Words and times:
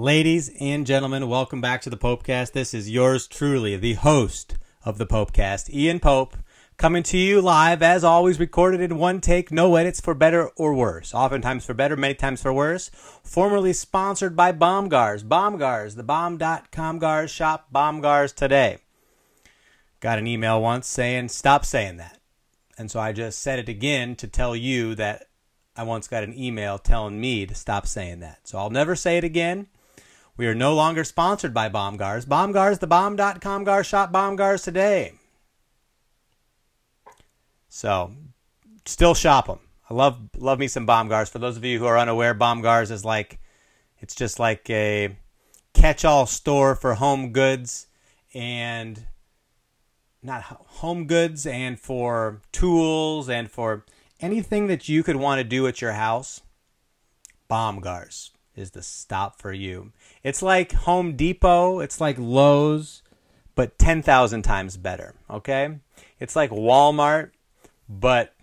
Ladies 0.00 0.52
and 0.60 0.86
gentlemen, 0.86 1.28
welcome 1.28 1.60
back 1.60 1.80
to 1.80 1.90
the 1.90 1.96
Popecast. 1.96 2.52
This 2.52 2.72
is 2.72 2.88
yours 2.88 3.26
truly, 3.26 3.74
the 3.74 3.94
host 3.94 4.56
of 4.84 4.96
the 4.96 5.06
Popecast, 5.08 5.74
Ian 5.74 5.98
Pope, 5.98 6.36
coming 6.76 7.02
to 7.02 7.18
you 7.18 7.40
live, 7.40 7.82
as 7.82 8.04
always, 8.04 8.38
recorded 8.38 8.80
in 8.80 8.96
one 8.98 9.20
take, 9.20 9.50
no 9.50 9.74
edits 9.74 10.00
for 10.00 10.14
better 10.14 10.50
or 10.50 10.72
worse. 10.72 11.12
Oftentimes 11.12 11.64
for 11.64 11.74
better, 11.74 11.96
many 11.96 12.14
times 12.14 12.40
for 12.40 12.52
worse. 12.52 12.92
Formerly 13.24 13.72
sponsored 13.72 14.36
by 14.36 14.52
Bombgars. 14.52 15.24
Bombgars, 15.24 15.96
the 15.96 16.04
bomb.com 16.04 17.00
gars 17.00 17.32
shop 17.32 17.66
Bombgars 17.74 18.32
today. 18.32 18.78
Got 19.98 20.20
an 20.20 20.28
email 20.28 20.62
once 20.62 20.86
saying, 20.86 21.30
stop 21.30 21.64
saying 21.64 21.96
that. 21.96 22.20
And 22.78 22.88
so 22.88 23.00
I 23.00 23.10
just 23.10 23.40
said 23.40 23.58
it 23.58 23.68
again 23.68 24.14
to 24.14 24.28
tell 24.28 24.54
you 24.54 24.94
that 24.94 25.24
I 25.74 25.82
once 25.82 26.06
got 26.06 26.22
an 26.22 26.38
email 26.38 26.78
telling 26.78 27.20
me 27.20 27.46
to 27.46 27.54
stop 27.56 27.88
saying 27.88 28.20
that. 28.20 28.46
So 28.46 28.58
I'll 28.58 28.70
never 28.70 28.94
say 28.94 29.18
it 29.18 29.24
again. 29.24 29.66
We 30.38 30.46
are 30.46 30.54
no 30.54 30.72
longer 30.72 31.02
sponsored 31.02 31.52
by 31.52 31.68
Bombgars. 31.68 32.24
Bombgars, 32.24 32.78
the 32.78 32.86
bomb.com 32.86 33.64
gar 33.64 33.82
shop 33.82 34.12
Bombgars 34.12 34.62
today. 34.62 35.14
So, 37.68 38.12
still 38.86 39.14
shop 39.14 39.48
them. 39.48 39.58
I 39.90 39.94
love 39.94 40.20
love 40.36 40.60
me 40.60 40.68
some 40.68 40.86
Bombgars. 40.86 41.28
For 41.28 41.40
those 41.40 41.56
of 41.56 41.64
you 41.64 41.80
who 41.80 41.86
are 41.86 41.98
unaware, 41.98 42.36
Bombgars 42.36 42.92
is 42.92 43.04
like 43.04 43.40
it's 43.98 44.14
just 44.14 44.38
like 44.38 44.70
a 44.70 45.16
catch-all 45.74 46.26
store 46.26 46.76
for 46.76 46.94
home 46.94 47.32
goods 47.32 47.88
and 48.32 49.06
not 50.22 50.42
home 50.44 51.08
goods 51.08 51.46
and 51.46 51.80
for 51.80 52.42
tools 52.52 53.28
and 53.28 53.50
for 53.50 53.84
anything 54.20 54.68
that 54.68 54.88
you 54.88 55.02
could 55.02 55.16
want 55.16 55.40
to 55.40 55.44
do 55.44 55.66
at 55.66 55.82
your 55.82 55.92
house. 55.92 56.42
Bombgars 57.50 58.30
is 58.58 58.72
the 58.72 58.82
stop 58.82 59.40
for 59.40 59.52
you. 59.52 59.92
It's 60.22 60.42
like 60.42 60.72
Home 60.72 61.16
Depot, 61.16 61.80
it's 61.80 62.00
like 62.00 62.16
Lowe's, 62.18 63.02
but 63.54 63.78
10,000 63.78 64.42
times 64.42 64.76
better, 64.76 65.14
okay? 65.30 65.78
It's 66.20 66.36
like 66.36 66.50
Walmart, 66.50 67.30
but 67.88 68.34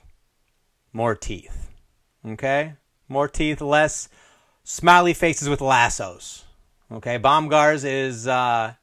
more 0.93 1.15
teeth, 1.15 1.69
okay? 2.25 2.73
More 3.07 3.27
teeth, 3.27 3.61
less 3.61 4.09
smiley 4.63 5.13
faces 5.13 5.49
with 5.49 5.61
lassos, 5.61 6.45
okay? 6.91 7.19
Bombgars 7.19 7.85
is, 7.85 8.27
uh, 8.27 8.73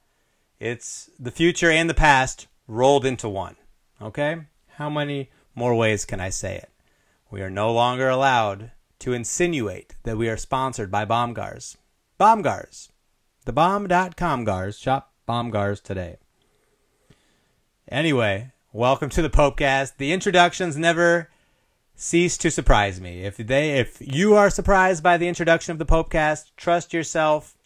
it's 0.60 1.10
the 1.18 1.30
future 1.32 1.70
and 1.70 1.90
the 1.90 1.94
past 1.94 2.46
rolled 2.68 3.04
into 3.04 3.28
one, 3.28 3.56
okay? 4.00 4.42
How 4.76 4.88
many 4.88 5.30
more 5.54 5.74
ways 5.74 6.04
can 6.04 6.20
I 6.20 6.30
say 6.30 6.56
it? 6.56 6.70
We 7.30 7.42
are 7.42 7.50
no 7.50 7.72
longer 7.72 8.08
allowed 8.08 8.70
to 9.02 9.12
insinuate 9.12 9.96
that 10.04 10.16
we 10.16 10.28
are 10.28 10.36
sponsored 10.36 10.88
by 10.88 11.04
Bombgars. 11.04 11.76
Bombgars. 12.20 12.90
The 13.44 13.52
bomb.com 13.52 14.44
gars. 14.44 14.78
Shop 14.78 15.12
Bombgars 15.28 15.82
today. 15.82 16.18
Anyway, 17.88 18.52
welcome 18.72 19.10
to 19.10 19.20
the 19.20 19.28
Popecast. 19.28 19.96
The 19.96 20.12
introductions 20.12 20.76
never 20.76 21.30
cease 21.96 22.38
to 22.38 22.50
surprise 22.52 23.00
me. 23.00 23.24
If 23.24 23.38
they 23.38 23.80
if 23.80 24.00
you 24.00 24.36
are 24.36 24.50
surprised 24.50 25.02
by 25.02 25.16
the 25.16 25.26
introduction 25.26 25.72
of 25.72 25.80
the 25.80 25.84
Popecast, 25.84 26.52
trust 26.56 26.94
yourself. 26.94 27.56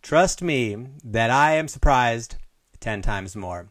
Trust 0.00 0.40
me 0.40 0.86
that 1.04 1.30
I 1.30 1.56
am 1.56 1.68
surprised 1.68 2.36
10 2.80 3.02
times 3.02 3.36
more. 3.36 3.68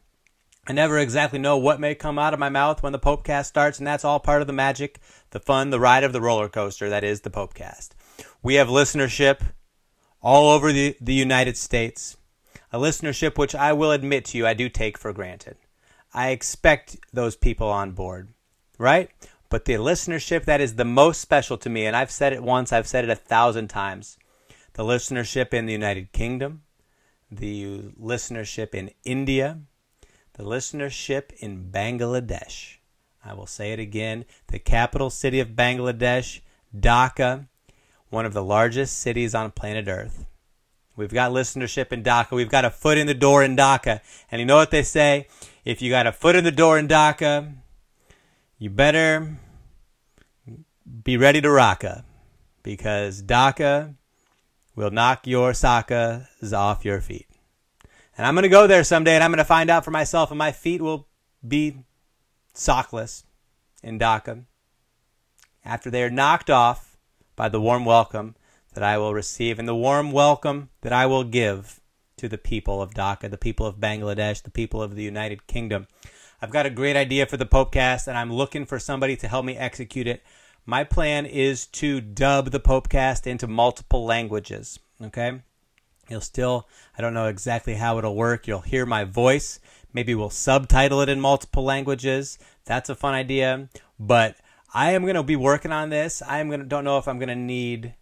I 0.70 0.72
never 0.72 1.00
exactly 1.00 1.40
know 1.40 1.58
what 1.58 1.80
may 1.80 1.96
come 1.96 2.20
out 2.20 2.32
of 2.32 2.40
my 2.40 2.50
mouth 2.50 2.84
when 2.84 2.94
the 2.94 3.00
Popecast 3.00 3.48
starts, 3.48 3.80
and 3.80 3.88
that's 3.88 4.06
all 4.06 4.20
part 4.20 4.42
of 4.42 4.48
the 4.48 4.54
magic, 4.54 5.00
the 5.32 5.40
fun, 5.40 5.72
the 5.72 5.80
ride 5.80 6.04
of 6.04 6.14
the 6.14 6.22
roller 6.22 6.48
coaster 6.48 6.88
that 6.90 7.04
is 7.04 7.22
the 7.22 7.32
Popecast. 7.32 7.90
We 8.44 8.54
have 8.54 8.68
listenership 8.68 9.42
all 10.22 10.52
over 10.52 10.72
the, 10.72 10.96
the 11.02 11.16
United 11.16 11.58
States, 11.58 12.18
a 12.72 12.78
listenership 12.78 13.36
which 13.36 13.56
I 13.56 13.74
will 13.74 13.92
admit 13.92 14.26
to 14.26 14.38
you 14.38 14.46
I 14.46 14.54
do 14.54 14.70
take 14.70 15.00
for 15.00 15.12
granted. 15.12 15.58
I 16.14 16.30
expect 16.30 16.98
those 17.12 17.36
people 17.36 17.70
on 17.70 17.94
board, 17.94 18.28
right? 18.78 19.10
But 19.50 19.66
the 19.66 19.74
listenership 19.74 20.46
that 20.46 20.62
is 20.62 20.76
the 20.76 20.86
most 20.86 21.20
special 21.20 21.58
to 21.58 21.70
me, 21.70 21.88
and 21.88 21.96
I've 21.96 22.12
said 22.12 22.32
it 22.32 22.44
once, 22.44 22.72
I've 22.72 22.88
said 22.88 23.04
it 23.04 23.10
a 23.10 23.16
thousand 23.16 23.70
times 23.70 24.20
the 24.74 24.84
listenership 24.84 25.52
in 25.52 25.66
the 25.66 25.74
United 25.74 26.12
Kingdom, 26.12 26.62
the 27.32 27.90
listenership 28.00 28.76
in 28.76 28.92
India, 29.04 29.62
the 30.40 30.46
listenership 30.46 31.34
in 31.40 31.70
Bangladesh. 31.70 32.78
I 33.26 33.34
will 33.34 33.46
say 33.46 33.74
it 33.74 33.80
again 33.80 34.24
the 34.48 34.58
capital 34.58 35.10
city 35.10 35.42
of 35.42 35.50
Bangladesh, 35.50 36.40
Dhaka, 36.74 37.50
one 38.10 38.26
of 38.26 38.32
the 38.32 38.42
largest 38.42 38.98
cities 39.02 39.36
on 39.36 39.52
planet 39.52 39.90
Earth. 39.90 40.26
We've 40.96 41.14
got 41.14 41.34
listenership 41.34 41.92
in 41.92 42.04
Dhaka. 42.04 42.32
We've 42.32 42.50
got 42.50 42.64
a 42.64 42.70
foot 42.70 42.98
in 42.98 43.06
the 43.06 43.14
door 43.14 43.44
in 43.44 43.58
Dhaka. 43.58 44.00
And 44.32 44.40
you 44.40 44.46
know 44.46 44.56
what 44.56 44.72
they 44.72 44.82
say? 44.82 45.28
If 45.66 45.82
you 45.82 45.90
got 45.90 46.08
a 46.08 46.14
foot 46.14 46.38
in 46.38 46.46
the 46.46 46.52
door 46.52 46.80
in 46.80 46.88
Dhaka, 46.88 47.56
you 48.58 48.70
better 48.70 49.40
be 51.04 51.18
ready 51.18 51.42
to 51.42 51.50
rocka 51.50 52.06
because 52.64 53.22
Dhaka 53.22 53.94
will 54.74 54.92
knock 54.92 55.28
your 55.28 55.52
sakas 55.52 56.54
off 56.54 56.86
your 56.86 57.02
feet. 57.02 57.29
And 58.20 58.28
I'm 58.28 58.36
going 58.36 58.44
to 58.44 58.50
go 58.50 58.68
there 58.68 58.84
someday 58.84 59.16
and 59.16 59.24
I'm 59.24 59.32
going 59.32 59.38
to 59.38 59.46
find 59.46 59.70
out 59.70 59.86
for 59.86 59.92
myself, 59.92 60.30
and 60.30 60.38
my 60.38 60.52
feet 60.52 60.82
will 60.82 61.08
be 61.48 61.86
sockless 62.54 63.24
in 63.82 63.98
Dhaka 63.98 64.44
after 65.64 65.90
they 65.90 66.04
are 66.04 66.10
knocked 66.10 66.50
off 66.50 66.98
by 67.38 67.48
the 67.48 67.62
warm 67.62 67.86
welcome 67.86 68.36
that 68.74 68.84
I 68.84 68.98
will 68.98 69.14
receive 69.14 69.58
and 69.58 69.70
the 69.70 69.74
warm 69.74 70.12
welcome 70.12 70.68
that 70.82 70.92
I 70.92 71.06
will 71.06 71.24
give 71.24 71.80
to 72.18 72.28
the 72.28 72.38
people 72.38 72.82
of 72.82 72.94
Dhaka, 72.94 73.32
the 73.32 73.38
people 73.38 73.66
of 73.66 73.78
Bangladesh, 73.78 74.44
the 74.44 74.52
people 74.52 74.84
of 74.84 74.96
the 74.98 75.04
United 75.04 75.48
Kingdom. 75.48 75.88
I've 76.42 76.52
got 76.52 76.66
a 76.66 76.70
great 76.70 76.98
idea 76.98 77.26
for 77.26 77.38
the 77.38 77.46
Popecast 77.46 78.06
and 78.06 78.18
I'm 78.18 78.34
looking 78.34 78.66
for 78.66 78.80
somebody 78.80 79.16
to 79.16 79.30
help 79.30 79.46
me 79.46 79.56
execute 79.56 80.08
it. 80.08 80.24
My 80.66 80.84
plan 80.84 81.26
is 81.26 81.68
to 81.68 82.02
dub 82.02 82.52
the 82.52 82.60
Popecast 82.60 83.26
into 83.26 83.48
multiple 83.48 84.04
languages. 84.04 84.78
Okay? 85.02 85.40
You'll 86.10 86.22
still, 86.22 86.68
I 86.98 87.02
don't 87.02 87.14
know 87.14 87.28
exactly 87.28 87.76
how 87.76 87.98
it'll 87.98 88.16
work. 88.16 88.48
You'll 88.48 88.62
hear 88.62 88.86
my 88.86 89.04
voice. 89.04 89.60
Maybe 89.94 90.16
we'll 90.16 90.30
subtitle 90.30 91.02
it 91.02 91.10
in 91.10 91.20
multiple 91.20 91.64
languages. 91.64 92.38
That's 92.66 92.90
a 92.90 92.96
fun 92.96 93.14
idea. 93.14 93.70
But 94.00 94.38
I 94.74 94.92
am 94.92 95.04
going 95.04 95.16
to 95.16 95.24
be 95.24 95.36
working 95.36 95.72
on 95.72 95.90
this. 95.90 96.22
I 96.22 96.40
am 96.40 96.48
going 96.48 96.62
to, 96.62 96.66
don't 96.66 96.84
know 96.84 96.98
if 96.98 97.08
I'm 97.08 97.20
going 97.20 97.30
to 97.30 97.36
need, 97.36 97.96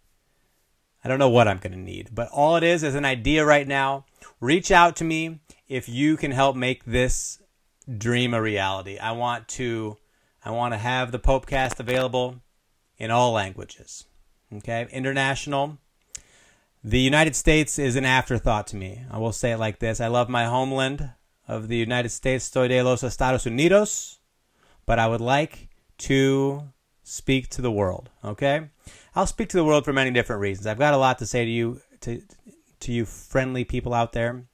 I 1.04 1.08
don't 1.08 1.18
know 1.18 1.28
what 1.28 1.48
I'm 1.48 1.58
going 1.58 1.72
to 1.72 1.78
need. 1.78 2.10
But 2.12 2.28
all 2.32 2.56
it 2.56 2.62
is 2.62 2.82
is 2.82 2.94
an 2.94 3.04
idea 3.04 3.44
right 3.44 3.66
now. 3.66 4.04
Reach 4.40 4.70
out 4.70 4.96
to 4.96 5.04
me 5.04 5.40
if 5.68 5.88
you 5.88 6.16
can 6.16 6.30
help 6.30 6.56
make 6.56 6.84
this 6.84 7.42
dream 7.96 8.34
a 8.34 8.42
reality. 8.42 8.98
I 8.98 9.12
want 9.12 9.48
to, 9.48 9.96
I 10.44 10.50
want 10.50 10.74
to 10.74 10.78
have 10.78 11.10
the 11.12 11.18
Popecast 11.18 11.80
available 11.80 12.40
in 12.98 13.10
all 13.10 13.32
languages. 13.32 14.04
Okay, 14.52 14.86
international 14.92 15.78
the 16.84 17.00
United 17.00 17.34
States 17.34 17.78
is 17.78 17.96
an 17.96 18.04
afterthought 18.04 18.66
to 18.68 18.76
me. 18.76 19.02
I 19.10 19.18
will 19.18 19.32
say 19.32 19.52
it 19.52 19.58
like 19.58 19.78
this 19.78 20.00
I 20.00 20.08
love 20.08 20.28
my 20.28 20.46
homeland 20.46 21.10
of 21.46 21.68
the 21.68 21.76
United 21.76 22.10
States, 22.10 22.48
estoy 22.48 22.68
de 22.68 22.82
los 22.82 23.02
Estados 23.02 23.44
Unidos, 23.44 24.18
but 24.86 24.98
I 24.98 25.06
would 25.06 25.20
like 25.20 25.68
to 25.98 26.62
speak 27.02 27.48
to 27.48 27.62
the 27.62 27.70
world, 27.70 28.10
okay? 28.22 28.68
I'll 29.14 29.26
speak 29.26 29.48
to 29.50 29.56
the 29.56 29.64
world 29.64 29.84
for 29.84 29.92
many 29.92 30.10
different 30.10 30.40
reasons. 30.40 30.66
I've 30.66 30.78
got 30.78 30.94
a 30.94 30.98
lot 30.98 31.18
to 31.18 31.26
say 31.26 31.44
to 31.44 31.50
you, 31.50 31.80
to, 32.02 32.22
to 32.80 32.92
you 32.92 33.06
friendly 33.06 33.64
people 33.64 33.94
out 33.94 34.12
there. 34.12 34.44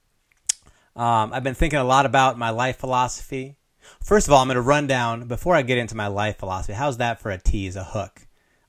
Um, 0.95 1.33
I've 1.33 1.43
been 1.43 1.53
thinking 1.53 1.79
a 1.79 1.83
lot 1.83 2.05
about 2.05 2.37
my 2.37 2.49
life 2.49 2.77
philosophy. 2.77 3.57
First 4.01 4.27
of 4.27 4.33
all, 4.33 4.41
I'm 4.41 4.47
going 4.47 4.55
to 4.55 4.61
run 4.61 4.87
down, 4.87 5.27
before 5.27 5.53
I 5.53 5.61
get 5.61 5.77
into 5.77 5.95
my 5.95 6.07
life 6.07 6.37
philosophy, 6.39 6.73
how's 6.73 6.97
that 6.97 7.19
for 7.19 7.29
a 7.29 7.37
tease, 7.37 7.75
a 7.75 7.83
hook? 7.83 8.21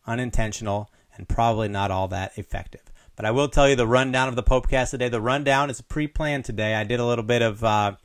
Unintentional 0.07 0.91
and 1.17 1.29
probably 1.29 1.69
not 1.69 1.91
all 1.91 2.09
that 2.09 2.37
effective. 2.37 2.83
But 3.17 3.25
I 3.25 3.31
will 3.31 3.49
tell 3.49 3.69
you 3.69 3.77
the 3.77 3.87
rundown 3.87 4.29
of 4.29 4.37
the 4.37 4.43
Popecast 4.43 4.91
today. 4.91 5.09
The 5.09 5.23
rundown 5.23 5.71
is 5.71 5.81
pre-planned 5.81 6.45
today. 6.45 6.75
I 6.75 6.85
did 6.85 7.01
a 7.01 7.07
little 7.07 7.25
bit 7.25 7.41
of 7.41 7.65
uh, 7.65 7.97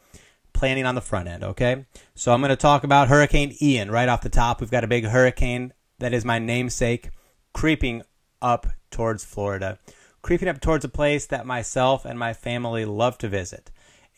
planning 0.54 0.86
on 0.86 0.96
the 0.96 1.02
front 1.02 1.28
end. 1.28 1.44
Okay, 1.44 1.86
so 2.16 2.34
I'm 2.34 2.40
going 2.40 2.50
to 2.50 2.56
talk 2.56 2.86
about 2.86 3.10
Hurricane 3.10 3.54
Ian 3.62 3.92
right 3.92 4.08
off 4.08 4.22
the 4.22 4.30
top. 4.30 4.62
We've 4.62 4.72
got 4.72 4.86
a 4.86 4.88
big 4.88 5.06
hurricane 5.06 5.74
that 6.00 6.14
is 6.14 6.24
my 6.24 6.40
namesake 6.40 7.10
creeping 7.54 8.04
up 8.42 8.68
towards 8.90 9.26
Florida, 9.26 9.78
creeping 10.22 10.48
up 10.48 10.62
towards 10.62 10.86
a 10.86 10.90
place 10.90 11.26
that 11.28 11.46
myself 11.46 12.06
and 12.06 12.18
my 12.18 12.32
family 12.34 12.86
love 12.86 13.18
to 13.18 13.28
visit, 13.28 13.70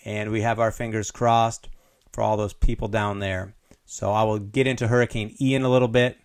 and 0.05 0.31
we 0.31 0.41
have 0.41 0.59
our 0.59 0.71
fingers 0.71 1.09
crossed 1.09 1.69
for 2.11 2.21
all 2.21 2.37
those 2.37 2.53
people 2.53 2.87
down 2.87 3.17
there. 3.17 3.55
So 3.85 4.11
I 4.11 4.23
will 4.23 4.39
get 4.39 4.67
into 4.67 4.87
Hurricane 4.87 5.35
Ian 5.41 5.63
a 5.63 5.69
little 5.69 5.87
bit. 5.87 6.19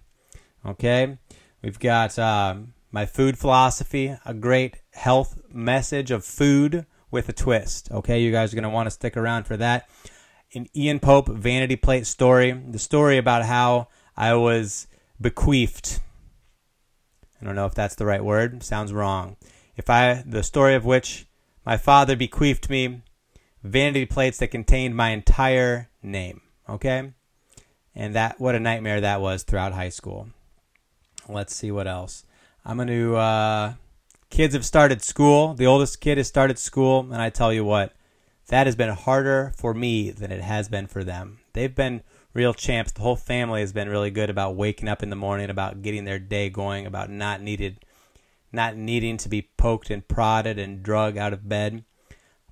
Okay, 0.67 1.17
we've 1.63 1.79
got. 1.79 2.19
Um, 2.19 2.75
my 2.91 3.07
food 3.07 3.39
philosophy, 3.39 4.17
a 4.25 4.35
great 4.35 4.79
health 4.93 5.41
message 5.53 6.11
of 6.11 6.25
food 6.25 6.87
with 7.11 7.29
a 7.29 7.33
twist. 7.33 7.91
Okay, 7.91 8.21
you 8.21 8.33
guys 8.33 8.53
are 8.53 8.57
going 8.57 8.63
to 8.63 8.71
want 8.71 8.87
to 8.87 8.91
stick 8.91 9.17
around 9.17 9.45
for 9.45 9.57
that. 9.57 9.89
An 10.55 10.67
Ian 10.75 10.99
Pope 10.99 11.29
vanity 11.29 11.77
plate 11.77 12.07
story, 12.07 12.53
the 12.53 12.79
story 12.79 13.19
about 13.19 13.45
how 13.45 13.89
I 14.17 14.35
was 14.35 14.87
bequeathed. 15.21 16.01
I 17.41 17.45
don't 17.45 17.55
know 17.55 17.67
if 17.67 17.75
that's 17.75 17.95
the 17.95 18.07
right 18.07 18.25
word, 18.25 18.63
sounds 18.63 18.93
wrong. 18.93 19.37
if 19.79 19.89
I 19.89 20.23
the 20.27 20.43
story 20.43 20.75
of 20.75 20.85
which 20.85 21.27
my 21.65 21.79
father 21.79 22.17
bequeathed 22.17 22.69
me 22.69 23.03
vanity 23.63 24.05
plates 24.05 24.39
that 24.39 24.49
contained 24.49 24.97
my 24.97 25.11
entire 25.11 25.89
name. 26.03 26.43
Okay, 26.69 27.13
and 27.95 28.15
that 28.15 28.39
what 28.39 28.55
a 28.55 28.61
nightmare 28.61 29.01
that 29.01 29.23
was 29.23 29.45
throughout 29.45 29.73
high 29.73 29.89
school. 29.89 30.29
Let's 31.29 31.55
see 31.55 31.71
what 31.71 31.87
else. 31.87 32.25
I'm 32.65 32.77
going 32.77 32.89
to. 32.89 33.17
Uh, 33.17 33.75
kids 34.31 34.55
have 34.55 34.65
started 34.65 35.03
school. 35.03 35.55
The 35.55 35.67
oldest 35.67 36.01
kid 36.01 36.19
has 36.19 36.29
started 36.29 36.59
school, 36.59 37.01
and 37.13 37.21
I 37.23 37.31
tell 37.31 37.53
you 37.53 37.65
what, 37.65 37.95
that 38.49 38.67
has 38.67 38.77
been 38.77 38.91
harder 38.91 39.53
for 39.57 39.75
me 39.75 40.11
than 40.11 40.31
it 40.33 40.43
has 40.43 40.69
been 40.69 40.87
for 40.87 41.05
them. 41.05 41.39
They've 41.53 41.75
been 41.75 42.03
real 42.35 42.55
champs. 42.55 42.93
The 42.93 43.03
whole 43.03 43.17
family 43.17 43.61
has 43.61 43.73
been 43.73 43.89
really 43.89 44.11
good 44.11 44.31
about 44.31 44.57
waking 44.57 44.89
up 44.89 45.03
in 45.03 45.11
the 45.11 45.17
morning, 45.17 45.51
about 45.51 45.83
getting 45.83 46.05
their 46.05 46.19
day 46.19 46.51
going, 46.51 46.87
about 46.87 47.11
not 47.11 47.41
needed, 47.41 47.85
not 48.53 48.77
needing 48.77 49.17
to 49.19 49.29
be 49.29 49.49
poked 49.57 49.91
and 49.91 50.07
prodded 50.07 50.59
and 50.59 50.83
drug 50.83 51.17
out 51.17 51.33
of 51.33 51.49
bed. 51.49 51.85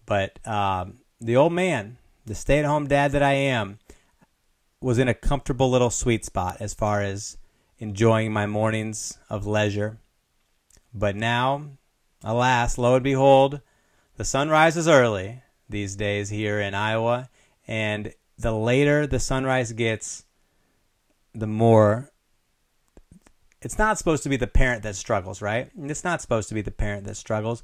But 0.07 0.39
um, 0.47 0.99
the 1.21 1.37
old 1.37 1.53
man, 1.53 1.99
the 2.25 2.35
stay-at-home 2.35 2.89
dad 2.89 3.13
that 3.13 3.23
I 3.23 3.33
am, 3.33 3.79
was 4.81 4.99
in 4.99 5.09
a 5.09 5.15
comfortable 5.15 5.71
little 5.71 5.91
sweet 5.91 6.25
spot 6.25 6.59
as 6.61 6.75
far 6.75 7.01
as 7.01 7.39
enjoying 7.79 8.33
my 8.33 8.47
mornings 8.47 9.19
of 9.29 9.47
leisure. 9.47 9.99
But 10.95 11.17
now, 11.17 11.71
alas, 12.23 12.79
lo 12.79 12.95
and 12.95 13.05
behold, 13.05 13.61
the 14.17 14.25
sun 14.25 14.49
rises 14.49 14.89
early 14.89 15.43
these 15.69 15.97
days 15.97 16.31
here 16.31 16.61
in 16.61 16.75
Iowa, 16.75 17.29
and 17.67 18.15
the 18.39 18.53
later 18.53 19.07
the 19.07 19.21
sunrise 19.21 19.73
gets, 19.73 20.25
the 21.35 21.47
more 21.47 22.11
it's 23.63 23.79
not 23.79 23.99
supposed 23.99 24.23
to 24.23 24.29
be 24.29 24.37
the 24.37 24.47
parent 24.47 24.83
that 24.83 24.97
struggles, 24.97 25.41
right? 25.41 25.71
It's 25.79 26.05
not 26.05 26.21
supposed 26.21 26.49
to 26.49 26.55
be 26.55 26.63
the 26.63 26.71
parent 26.71 27.05
that 27.05 27.17
struggles. 27.17 27.63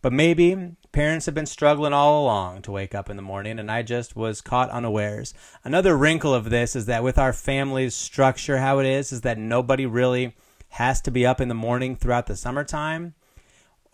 But 0.00 0.12
maybe 0.12 0.76
parents 0.92 1.26
have 1.26 1.34
been 1.34 1.46
struggling 1.46 1.92
all 1.92 2.22
along 2.22 2.62
to 2.62 2.72
wake 2.72 2.94
up 2.94 3.10
in 3.10 3.16
the 3.16 3.22
morning, 3.22 3.58
and 3.58 3.70
I 3.70 3.82
just 3.82 4.14
was 4.14 4.40
caught 4.40 4.70
unawares. 4.70 5.34
Another 5.64 5.96
wrinkle 5.96 6.34
of 6.34 6.50
this 6.50 6.76
is 6.76 6.86
that 6.86 7.02
with 7.02 7.18
our 7.18 7.32
family's 7.32 7.94
structure, 7.94 8.58
how 8.58 8.78
it 8.78 8.86
is, 8.86 9.12
is 9.12 9.22
that 9.22 9.38
nobody 9.38 9.86
really 9.86 10.34
has 10.70 11.00
to 11.02 11.10
be 11.10 11.26
up 11.26 11.40
in 11.40 11.48
the 11.48 11.54
morning 11.54 11.96
throughout 11.96 12.26
the 12.26 12.36
summertime. 12.36 13.14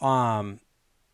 Um, 0.00 0.60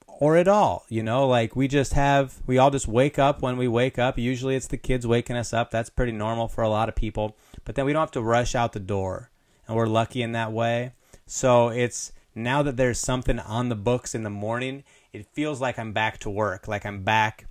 or 0.06 0.36
at 0.36 0.48
all. 0.48 0.84
You 0.88 1.02
know, 1.02 1.26
like 1.26 1.56
we 1.56 1.69
just 1.69 1.94
have, 1.94 2.40
we 2.46 2.58
all 2.58 2.70
just 2.70 2.88
wake 2.88 3.19
up 3.19 3.42
when 3.42 3.56
we 3.56 3.69
wake 3.69 3.98
up. 3.98 4.19
Usually 4.19 4.56
it's 4.56 4.66
the 4.66 4.76
kids 4.76 5.06
waking 5.06 5.36
us 5.36 5.52
up. 5.52 5.70
That's 5.70 5.90
pretty 5.90 6.12
normal 6.12 6.48
for 6.48 6.62
a 6.62 6.69
lot 6.69 6.88
of 6.88 6.94
people. 6.94 7.36
But 7.64 7.75
then 7.75 7.84
we 7.84 7.92
don't 7.92 8.02
have 8.02 8.10
to 8.12 8.22
rush 8.22 8.54
out 8.54 8.72
the 8.72 8.81
door. 8.81 9.31
And 9.66 9.76
we're 9.76 9.87
lucky 9.87 10.22
in 10.22 10.32
that 10.32 10.52
way. 10.52 10.93
So 11.26 11.69
it's 11.69 12.12
now 12.34 12.62
that 12.62 12.76
there's 12.76 12.99
something 12.99 13.38
on 13.38 13.69
the 13.69 13.75
books 13.75 14.14
in 14.14 14.22
the 14.22 14.31
morning, 14.31 14.84
it 15.12 15.26
feels 15.32 15.61
like 15.61 15.78
I'm 15.78 15.93
back 15.93 16.19
to 16.20 16.31
work. 16.31 16.69
Like 16.69 16.84
I'm 16.84 17.02
back, 17.02 17.46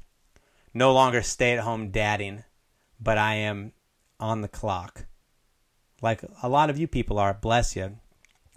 no 0.74 0.94
longer 0.94 1.22
stay 1.22 1.54
at 1.54 1.64
home 1.64 1.90
dadding, 1.90 2.44
but 3.00 3.18
I 3.18 3.36
am 3.36 3.74
on 4.20 4.42
the 4.42 4.48
clock. 4.48 5.06
Like 6.02 6.24
a 6.42 6.50
lot 6.50 6.70
of 6.70 6.78
you 6.78 6.88
people 6.88 7.18
are, 7.18 7.34
bless 7.34 7.76
you. 7.76 7.98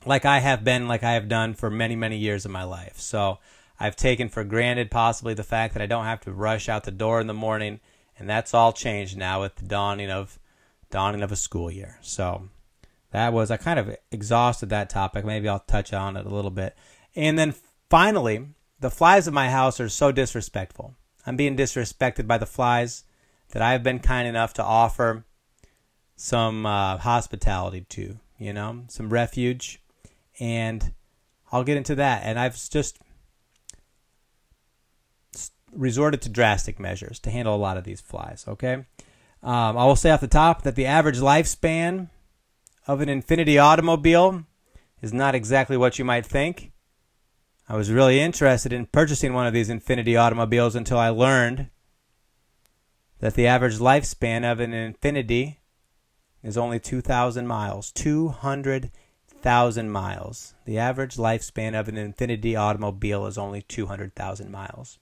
Like 0.04 0.24
I 0.24 0.40
have 0.40 0.64
been, 0.64 0.88
like 0.88 1.02
I 1.02 1.12
have 1.12 1.28
done 1.28 1.54
for 1.54 1.70
many, 1.70 1.96
many 1.96 2.16
years 2.16 2.44
of 2.44 2.50
my 2.50 2.64
life. 2.64 2.98
So, 3.00 3.38
I've 3.78 3.96
taken 3.96 4.28
for 4.28 4.44
granted 4.44 4.90
possibly 4.90 5.34
the 5.34 5.42
fact 5.42 5.74
that 5.74 5.82
I 5.82 5.86
don't 5.86 6.04
have 6.04 6.22
to 6.22 6.32
rush 6.32 6.68
out 6.68 6.84
the 6.84 6.90
door 6.90 7.20
in 7.20 7.26
the 7.26 7.34
morning, 7.34 7.80
and 8.18 8.28
that's 8.28 8.54
all 8.54 8.72
changed 8.72 9.16
now 9.16 9.42
with 9.42 9.56
the 9.56 9.66
dawning 9.66 10.10
of 10.10 10.38
dawning 10.90 11.22
of 11.22 11.32
a 11.32 11.36
school 11.36 11.70
year. 11.70 11.98
So 12.00 12.48
that 13.16 13.32
was 13.32 13.50
I 13.50 13.56
kind 13.56 13.78
of 13.78 13.96
exhausted 14.12 14.68
that 14.68 14.90
topic. 14.90 15.24
Maybe 15.24 15.48
I'll 15.48 15.60
touch 15.60 15.94
on 15.94 16.18
it 16.18 16.26
a 16.26 16.34
little 16.34 16.50
bit. 16.50 16.76
And 17.14 17.38
then 17.38 17.54
finally, 17.88 18.48
the 18.78 18.90
flies 18.90 19.26
of 19.26 19.32
my 19.32 19.48
house 19.48 19.80
are 19.80 19.88
so 19.88 20.12
disrespectful. 20.12 20.94
I'm 21.26 21.34
being 21.34 21.56
disrespected 21.56 22.26
by 22.26 22.36
the 22.36 22.44
flies 22.44 23.04
that 23.52 23.62
I've 23.62 23.82
been 23.82 24.00
kind 24.00 24.28
enough 24.28 24.52
to 24.54 24.62
offer 24.62 25.24
some 26.14 26.66
uh, 26.66 26.98
hospitality 26.98 27.86
to, 27.88 28.18
you 28.38 28.52
know, 28.52 28.84
some 28.88 29.08
refuge. 29.08 29.80
And 30.38 30.92
I'll 31.50 31.64
get 31.64 31.78
into 31.78 31.94
that. 31.94 32.20
And 32.22 32.38
I've 32.38 32.56
just 32.68 32.98
resorted 35.72 36.20
to 36.20 36.28
drastic 36.28 36.78
measures 36.78 37.18
to 37.20 37.30
handle 37.30 37.56
a 37.56 37.56
lot 37.56 37.78
of 37.78 37.84
these 37.84 38.02
flies. 38.02 38.44
Okay, 38.46 38.74
um, 38.74 38.84
I 39.78 39.86
will 39.86 39.96
say 39.96 40.10
off 40.10 40.20
the 40.20 40.28
top 40.28 40.64
that 40.64 40.74
the 40.74 40.84
average 40.84 41.18
lifespan 41.18 42.10
of 42.86 43.00
an 43.00 43.08
Infiniti 43.08 43.62
automobile 43.62 44.44
is 45.02 45.12
not 45.12 45.34
exactly 45.34 45.76
what 45.76 45.98
you 45.98 46.04
might 46.04 46.24
think. 46.24 46.72
I 47.68 47.76
was 47.76 47.90
really 47.90 48.20
interested 48.20 48.72
in 48.72 48.86
purchasing 48.86 49.34
one 49.34 49.46
of 49.46 49.52
these 49.52 49.68
Infiniti 49.68 50.18
automobiles 50.20 50.76
until 50.76 50.98
I 50.98 51.08
learned 51.08 51.70
that 53.18 53.34
the 53.34 53.46
average 53.46 53.78
lifespan 53.78 54.50
of 54.50 54.60
an 54.60 54.70
Infiniti 54.70 55.56
is 56.42 56.56
only 56.56 56.78
2,000 56.78 57.46
miles. 57.46 57.90
200,000 57.92 59.90
miles. 59.90 60.54
The 60.64 60.78
average 60.78 61.16
lifespan 61.16 61.78
of 61.78 61.88
an 61.88 61.96
Infiniti 61.96 62.56
automobile 62.56 63.26
is 63.26 63.36
only 63.36 63.62
200,000 63.62 64.50
miles. 64.50 64.98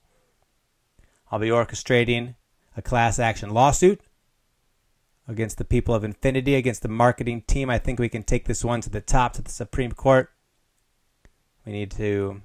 I'll 1.30 1.38
be 1.38 1.48
orchestrating 1.48 2.36
a 2.76 2.82
class 2.82 3.18
action 3.18 3.50
lawsuit 3.50 4.00
against 5.26 5.58
the 5.58 5.64
people 5.64 5.94
of 5.94 6.02
Infiniti, 6.02 6.56
against 6.56 6.82
the 6.82 6.88
marketing 6.88 7.42
team. 7.42 7.70
I 7.70 7.78
think 7.78 7.98
we 7.98 8.08
can 8.08 8.22
take 8.22 8.46
this 8.46 8.64
one 8.64 8.80
to 8.82 8.90
the 8.90 9.00
top, 9.00 9.32
to 9.34 9.42
the 9.42 9.50
Supreme 9.50 9.92
Court. 9.92 10.30
We 11.64 11.72
need 11.72 11.90
to 11.92 12.42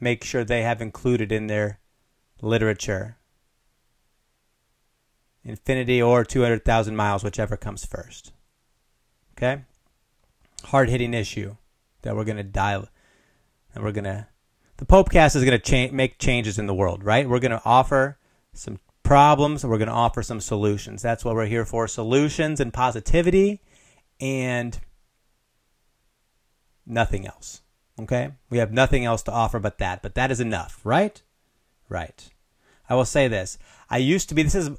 make 0.00 0.24
sure 0.24 0.44
they 0.44 0.62
have 0.62 0.82
included 0.82 1.30
in 1.30 1.46
their 1.46 1.78
literature 2.40 3.16
infinity 5.44 6.02
or 6.02 6.24
200,000 6.24 6.96
miles, 6.96 7.24
whichever 7.24 7.56
comes 7.56 7.84
first. 7.84 8.32
Okay? 9.36 9.62
Hard 10.64 10.88
hitting 10.88 11.14
issue 11.14 11.56
that 12.02 12.16
we're 12.16 12.24
going 12.24 12.36
to 12.36 12.42
dial, 12.42 12.88
and 13.74 13.84
we're 13.84 13.92
going 13.92 14.04
to 14.04 14.26
the 14.78 14.86
Popecast 14.86 15.36
is 15.36 15.44
going 15.44 15.58
to 15.60 15.88
cha- 15.88 15.94
make 15.94 16.18
changes 16.18 16.58
in 16.58 16.66
the 16.66 16.74
world, 16.74 17.04
right? 17.04 17.28
We're 17.28 17.38
going 17.38 17.52
to 17.52 17.62
offer 17.64 18.18
some 18.52 18.80
problems 19.12 19.62
we're 19.62 19.76
going 19.76 19.88
to 19.88 19.94
offer 19.94 20.22
some 20.22 20.40
solutions. 20.40 21.02
That's 21.02 21.22
what 21.22 21.34
we're 21.34 21.44
here 21.44 21.66
for 21.66 21.86
solutions 21.86 22.60
and 22.60 22.72
positivity 22.72 23.60
and 24.18 24.80
nothing 26.86 27.26
else. 27.26 27.60
Okay? 28.00 28.30
We 28.48 28.56
have 28.56 28.72
nothing 28.72 29.04
else 29.04 29.22
to 29.24 29.30
offer 29.30 29.58
but 29.58 29.76
that, 29.76 30.00
but 30.00 30.14
that 30.14 30.30
is 30.30 30.40
enough, 30.40 30.80
right? 30.82 31.20
Right. 31.90 32.26
I 32.88 32.94
will 32.94 33.04
say 33.04 33.28
this. 33.28 33.58
I 33.90 33.98
used 33.98 34.30
to 34.30 34.34
be, 34.34 34.44
this 34.44 34.54
is 34.54 34.70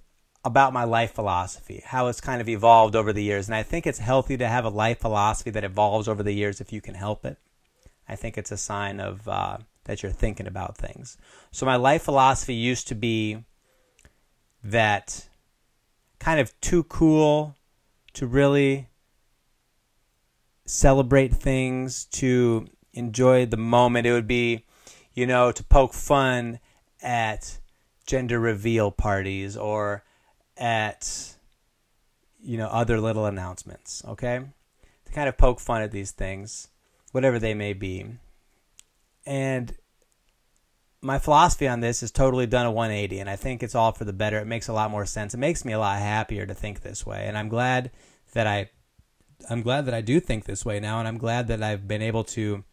about 0.43 0.74
my 0.74 0.84
life 0.84 1.13
philosophy, 1.13 1.84
how 1.86 2.08
it's 2.08 2.19
kind 2.19 2.41
of 2.41 2.50
evolved 2.50 2.96
over 2.96 3.13
the 3.13 3.22
years. 3.22 3.48
And 3.48 3.53
I 3.53 3.62
think 3.62 3.86
it's 3.86 4.00
healthy 4.00 4.36
to 4.38 4.48
have 4.48 4.65
a 4.65 4.69
life 4.69 5.00
philosophy 5.00 5.51
that 5.51 5.63
evolves 5.63 6.08
over 6.08 6.24
the 6.24 6.34
years 6.34 6.60
if 6.60 6.74
you 6.74 6.81
can 6.81 6.96
help 6.96 7.24
it. 7.24 7.38
I 8.10 8.15
think 8.15 8.39
it's 8.39 8.51
a 8.51 8.58
sign 8.58 9.00
of 9.00 9.27
uh, 9.27 9.58
that 9.84 10.01
you're 10.01 10.12
thinking 10.12 10.48
about 10.48 10.75
things. 10.75 11.17
So 11.51 11.67
my 11.67 11.75
life 11.75 12.01
philosophy 12.01 12.55
used 12.55 12.88
to 12.88 12.96
be 12.96 13.43
that 14.63 15.27
kind 16.20 16.39
of 16.39 16.60
too 16.62 16.84
cool 16.84 17.55
to 18.13 18.25
really 18.27 18.88
celebrate 20.65 21.34
things, 21.34 22.05
to 22.05 22.67
enjoy 22.93 23.46
the 23.46 23.58
moment. 23.58 24.08
It 24.08 24.13
would 24.13 24.27
be, 24.27 24.65
you 25.13 25.27
know, 25.27 25.51
to 25.51 25.63
poke 25.63 25.93
fun 25.93 26.60
at 27.01 27.60
gender 28.05 28.39
reveal 28.39 28.91
parties 28.91 29.58
or 29.58 30.03
at, 30.58 31.36
you 32.41 32.58
know, 32.58 32.67
other 32.67 33.00
little 33.00 33.25
announcements, 33.25 34.03
okay? 34.08 34.41
To 35.05 35.12
kind 35.12 35.27
of 35.27 35.38
poke 35.38 35.60
fun 35.60 35.82
at 35.82 35.91
these 35.91 36.12
things, 36.12 36.70
whatever 37.12 37.39
they 37.39 37.53
may 37.53 37.74
be. 37.74 38.05
And 39.25 39.75
my 41.03 41.19
philosophy 41.19 41.67
on 41.67 41.81
this 41.81 42.01
is 42.01 42.12
totally 42.12 42.48
done 42.48 42.65
a 42.65 42.72
180, 42.72 43.19
and 43.19 43.29
I 43.29 43.36
think 43.36 43.62
it's 43.62 43.75
all 43.75 43.91
for 43.91 44.05
the 44.05 44.13
better. 44.13 44.39
It 44.39 44.48
makes 44.48 44.69
a 44.69 44.74
lot 44.74 44.89
more 44.89 45.05
sense. 45.05 45.33
It 45.33 45.38
makes 45.38 45.65
me 45.65 45.74
a 45.74 45.79
lot 45.79 46.00
happier 46.00 46.45
to 46.45 46.53
think 46.53 46.81
this 46.81 47.05
way, 47.05 47.25
and 47.27 47.38
I'm 47.38 47.50
glad 47.50 47.91
that 48.31 48.48
I, 48.48 48.69
I'm 49.50 49.62
glad 49.62 49.86
that 49.86 49.93
I 49.93 50.01
do 50.01 50.19
think 50.19 50.45
this 50.45 50.65
way 50.65 50.79
now, 50.79 51.00
and 51.00 51.07
I'm 51.07 51.17
glad 51.17 51.48
that 51.48 51.62
I've 51.62 51.88
been 51.88 52.01
able 52.01 52.24
to 52.25 52.63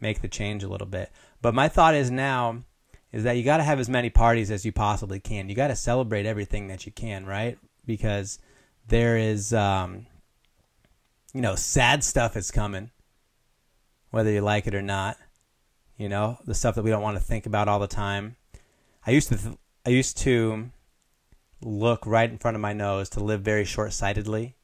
make 0.00 0.20
the 0.20 0.28
change 0.28 0.64
a 0.64 0.68
little 0.68 0.86
bit. 0.86 1.12
But 1.40 1.54
my 1.54 1.68
thought 1.68 1.94
is 1.94 2.10
now 2.10 2.64
is 3.12 3.22
that 3.22 3.36
you 3.36 3.44
got 3.44 3.58
to 3.58 3.62
have 3.62 3.78
as 3.78 3.88
many 3.88 4.10
parties 4.10 4.50
as 4.50 4.64
you 4.64 4.72
possibly 4.72 5.20
can. 5.20 5.48
You 5.48 5.54
got 5.54 5.68
to 5.68 5.76
celebrate 5.76 6.26
everything 6.26 6.66
that 6.66 6.86
you 6.86 6.92
can, 6.92 7.24
right? 7.24 7.56
Because 7.86 8.40
there 8.88 9.16
is, 9.16 9.54
um, 9.54 10.06
you 11.32 11.40
know, 11.40 11.54
sad 11.54 12.02
stuff 12.02 12.36
is 12.36 12.50
coming, 12.50 12.90
whether 14.10 14.30
you 14.30 14.40
like 14.40 14.66
it 14.66 14.74
or 14.74 14.82
not 14.82 15.16
you 15.96 16.08
know, 16.08 16.38
the 16.44 16.54
stuff 16.54 16.74
that 16.74 16.82
we 16.82 16.90
don't 16.90 17.02
want 17.02 17.16
to 17.16 17.22
think 17.22 17.46
about 17.46 17.68
all 17.68 17.78
the 17.78 17.86
time. 17.86 18.36
I 19.06 19.10
used 19.12 19.28
to 19.28 19.36
th- 19.36 19.56
I 19.84 19.90
used 19.90 20.18
to 20.18 20.70
look 21.62 22.06
right 22.06 22.30
in 22.30 22.38
front 22.38 22.54
of 22.54 22.60
my 22.60 22.72
nose 22.72 23.08
to 23.10 23.20
live 23.20 23.40
very 23.40 23.64
short-sightedly. 23.64 24.56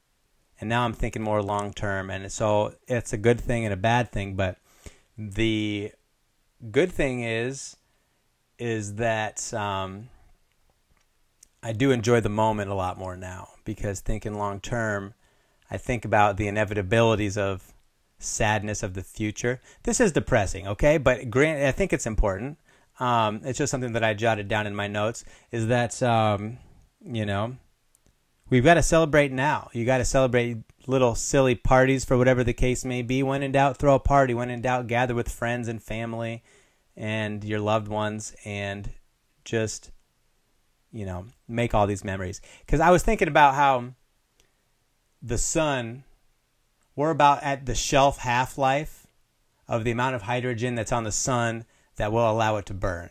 And 0.59 0.69
now 0.69 0.85
I'm 0.85 0.93
thinking 0.93 1.23
more 1.23 1.41
long 1.41 1.73
term 1.73 2.09
and 2.09 2.31
so 2.31 2.75
it's 2.87 3.13
a 3.13 3.17
good 3.17 3.39
thing 3.41 3.65
and 3.65 3.73
a 3.73 3.77
bad 3.77 4.11
thing, 4.11 4.35
but 4.35 4.57
The 5.17 5.91
good 6.71 6.91
thing 6.91 7.23
is, 7.23 7.75
is 8.57 8.95
that 8.95 9.53
um, 9.53 10.09
I 11.61 11.73
do 11.73 11.91
enjoy 11.91 12.21
the 12.21 12.29
moment 12.29 12.71
a 12.71 12.73
lot 12.75 12.97
more 12.97 13.15
now 13.15 13.49
because 13.65 14.01
thinking 14.01 14.33
long 14.37 14.59
term, 14.59 15.13
I 15.69 15.77
think 15.77 16.05
about 16.05 16.37
the 16.37 16.47
inevitabilities 16.47 17.37
of 17.37 17.72
sadness 18.23 18.83
of 18.83 18.93
the 18.93 19.03
future. 19.03 19.61
This 19.83 19.99
is 19.99 20.11
depressing, 20.11 20.67
okay? 20.67 20.97
But 20.97 21.29
grant, 21.29 21.63
I 21.63 21.71
think 21.71 21.93
it's 21.93 22.05
important. 22.05 22.57
Um, 22.99 23.41
it's 23.43 23.57
just 23.57 23.71
something 23.71 23.93
that 23.93 24.03
I 24.03 24.13
jotted 24.13 24.47
down 24.47 24.67
in 24.67 24.75
my 24.75 24.87
notes. 24.87 25.25
Is 25.51 25.67
that 25.67 26.01
um, 26.03 26.57
you 27.03 27.25
know 27.25 27.57
we've 28.49 28.63
got 28.63 28.75
to 28.75 28.83
celebrate 28.83 29.31
now. 29.31 29.69
You 29.73 29.85
got 29.85 29.97
to 29.97 30.05
celebrate 30.05 30.57
little 30.85 31.15
silly 31.15 31.55
parties 31.55 32.05
for 32.05 32.17
whatever 32.17 32.43
the 32.43 32.53
case 32.53 32.85
may 32.85 33.01
be. 33.01 33.23
When 33.23 33.43
in 33.43 33.51
doubt, 33.51 33.77
throw 33.77 33.95
a 33.95 33.99
party. 33.99 34.33
When 34.33 34.49
in 34.49 34.61
doubt, 34.61 34.87
gather 34.87 35.15
with 35.15 35.29
friends 35.29 35.67
and 35.67 35.81
family 35.81 36.43
and 36.95 37.43
your 37.43 37.59
loved 37.59 37.87
ones 37.87 38.35
and 38.45 38.91
just 39.43 39.91
you 40.91 41.05
know 41.05 41.25
make 41.47 41.73
all 41.73 41.87
these 41.87 42.03
memories. 42.03 42.41
Because 42.65 42.79
I 42.79 42.91
was 42.91 43.03
thinking 43.03 43.27
about 43.27 43.55
how 43.55 43.93
the 45.21 45.37
sun 45.37 46.03
we're 46.95 47.11
about 47.11 47.43
at 47.43 47.65
the 47.65 47.75
shelf 47.75 48.19
half 48.19 48.57
life 48.57 49.07
of 49.67 49.83
the 49.83 49.91
amount 49.91 50.15
of 50.15 50.23
hydrogen 50.23 50.75
that's 50.75 50.91
on 50.91 51.03
the 51.03 51.11
sun 51.11 51.65
that 51.95 52.11
will 52.11 52.29
allow 52.29 52.57
it 52.57 52.65
to 52.67 52.73
burn, 52.73 53.09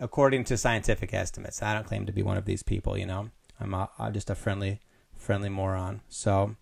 according 0.00 0.44
to 0.44 0.56
scientific 0.56 1.12
estimates. 1.12 1.62
I 1.62 1.74
don't 1.74 1.86
claim 1.86 2.06
to 2.06 2.12
be 2.12 2.22
one 2.22 2.36
of 2.36 2.44
these 2.44 2.62
people, 2.62 2.96
you 2.96 3.06
know. 3.06 3.30
I'm, 3.60 3.74
a, 3.74 3.90
I'm 3.98 4.12
just 4.12 4.30
a 4.30 4.34
friendly, 4.34 4.80
friendly 5.16 5.48
moron. 5.48 6.00
So, 6.08 6.56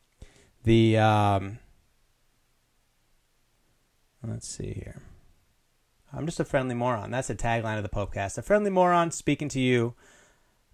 the 0.64 0.98
um, 0.98 1.58
let's 4.26 4.48
see 4.48 4.72
here. 4.72 5.00
I'm 6.12 6.26
just 6.26 6.40
a 6.40 6.44
friendly 6.44 6.74
moron. 6.74 7.10
That's 7.10 7.28
the 7.28 7.34
tagline 7.34 7.78
of 7.78 7.82
the 7.82 7.88
Popecast. 7.88 8.36
A 8.36 8.42
friendly 8.42 8.70
moron 8.70 9.10
speaking 9.10 9.48
to 9.50 9.60
you 9.60 9.94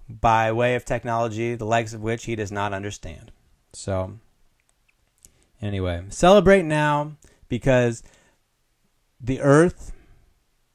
by 0.09 0.51
way 0.51 0.75
of 0.75 0.85
technology, 0.85 1.55
the 1.55 1.65
likes 1.65 1.93
of 1.95 2.03
which 2.03 2.25
he 2.25 2.35
does 2.35 2.51
not 2.51 2.73
understand. 2.73 3.31
So, 3.73 4.19
Anyway, 5.61 6.05
celebrate 6.09 6.65
now 6.65 7.17
because 7.49 8.03
the 9.21 9.41
earth 9.41 9.93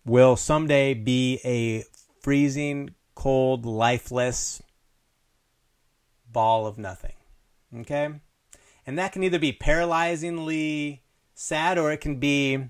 will 0.05 0.35
someday 0.35 0.93
be 0.93 1.39
a 1.45 1.83
freezing, 2.21 2.93
cold, 3.15 3.65
lifeless 3.65 4.61
ball 6.29 6.67
of 6.67 6.77
nothing. 6.77 7.13
Okay? 7.79 8.09
And 8.85 8.99
that 8.99 9.13
can 9.13 9.23
either 9.23 9.39
be 9.39 9.53
paralyzingly 9.53 10.99
sad 11.33 11.77
or 11.77 11.91
it 11.91 12.01
can 12.01 12.17
be 12.17 12.69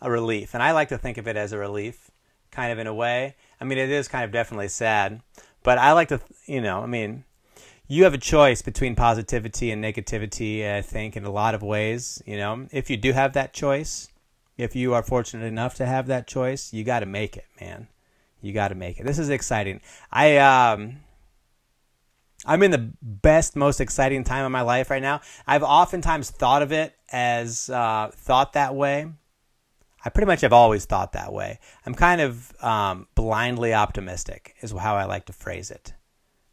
a 0.00 0.10
relief. 0.10 0.54
And 0.54 0.62
I 0.62 0.72
like 0.72 0.88
to 0.90 0.98
think 0.98 1.18
of 1.18 1.26
it 1.26 1.36
as 1.36 1.52
a 1.52 1.58
relief, 1.58 2.10
kind 2.50 2.72
of 2.72 2.78
in 2.78 2.86
a 2.86 2.94
way. 2.94 3.34
I 3.60 3.64
mean, 3.64 3.78
it 3.78 3.90
is 3.90 4.06
kind 4.06 4.24
of 4.24 4.30
definitely 4.30 4.68
sad, 4.68 5.20
but 5.64 5.78
I 5.78 5.92
like 5.92 6.08
to, 6.08 6.20
you 6.46 6.60
know, 6.60 6.80
I 6.80 6.86
mean, 6.86 7.24
you 7.88 8.04
have 8.04 8.12
a 8.12 8.18
choice 8.18 8.60
between 8.60 8.94
positivity 8.94 9.70
and 9.70 9.82
negativity, 9.82 10.70
I 10.70 10.82
think, 10.82 11.16
in 11.16 11.24
a 11.24 11.30
lot 11.30 11.54
of 11.54 11.62
ways. 11.62 12.22
You 12.26 12.36
know, 12.36 12.68
if 12.70 12.90
you 12.90 12.98
do 12.98 13.12
have 13.12 13.32
that 13.32 13.54
choice, 13.54 14.08
if 14.58 14.76
you 14.76 14.92
are 14.92 15.02
fortunate 15.02 15.46
enough 15.46 15.74
to 15.76 15.86
have 15.86 16.06
that 16.08 16.26
choice, 16.26 16.72
you 16.72 16.84
got 16.84 17.00
to 17.00 17.06
make 17.06 17.36
it, 17.36 17.46
man. 17.60 17.88
You 18.42 18.52
got 18.52 18.68
to 18.68 18.74
make 18.74 19.00
it. 19.00 19.06
This 19.06 19.18
is 19.18 19.30
exciting. 19.30 19.80
I 20.12 20.36
um, 20.36 20.98
I'm 22.44 22.62
in 22.62 22.70
the 22.70 22.92
best, 23.02 23.56
most 23.56 23.80
exciting 23.80 24.22
time 24.22 24.44
of 24.44 24.52
my 24.52 24.60
life 24.60 24.90
right 24.90 25.02
now. 25.02 25.22
I've 25.46 25.62
oftentimes 25.62 26.30
thought 26.30 26.62
of 26.62 26.72
it 26.72 26.94
as 27.10 27.70
uh, 27.70 28.10
thought 28.12 28.52
that 28.52 28.74
way. 28.74 29.10
I 30.04 30.10
pretty 30.10 30.26
much 30.26 30.42
have 30.42 30.52
always 30.52 30.84
thought 30.84 31.14
that 31.14 31.32
way. 31.32 31.58
I'm 31.84 31.94
kind 31.94 32.20
of 32.20 32.52
um, 32.62 33.08
blindly 33.16 33.74
optimistic, 33.74 34.54
is 34.60 34.72
how 34.72 34.94
I 34.94 35.04
like 35.06 35.24
to 35.26 35.32
phrase 35.32 35.70
it 35.70 35.94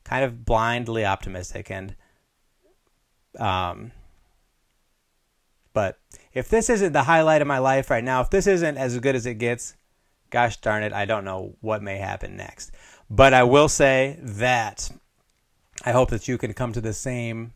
kind 0.06 0.24
of 0.24 0.46
blindly 0.46 1.06
optimistic 1.06 1.70
and 1.70 1.96
um 3.38 3.92
but 5.76 6.00
if 6.34 6.48
this 6.48 6.70
isn't 6.70 6.94
the 6.94 7.04
highlight 7.04 7.42
of 7.42 7.50
my 7.50 7.58
life 7.58 7.90
right 7.90 8.04
now, 8.04 8.22
if 8.22 8.30
this 8.30 8.48
isn't 8.48 8.78
as 8.78 8.98
good 9.00 9.14
as 9.14 9.26
it 9.26 9.36
gets, 9.36 9.76
gosh 10.30 10.56
darn 10.62 10.84
it, 10.84 10.94
I 10.94 11.04
don't 11.04 11.26
know 11.26 11.58
what 11.60 11.84
may 11.84 11.98
happen 11.98 12.38
next. 12.38 12.72
But 13.10 13.34
I 13.34 13.44
will 13.44 13.68
say 13.68 14.18
that 14.22 14.90
I 15.84 15.92
hope 15.92 16.10
that 16.12 16.30
you 16.30 16.38
can 16.38 16.54
come 16.54 16.72
to 16.72 16.82
the 16.82 16.94
same 16.94 17.54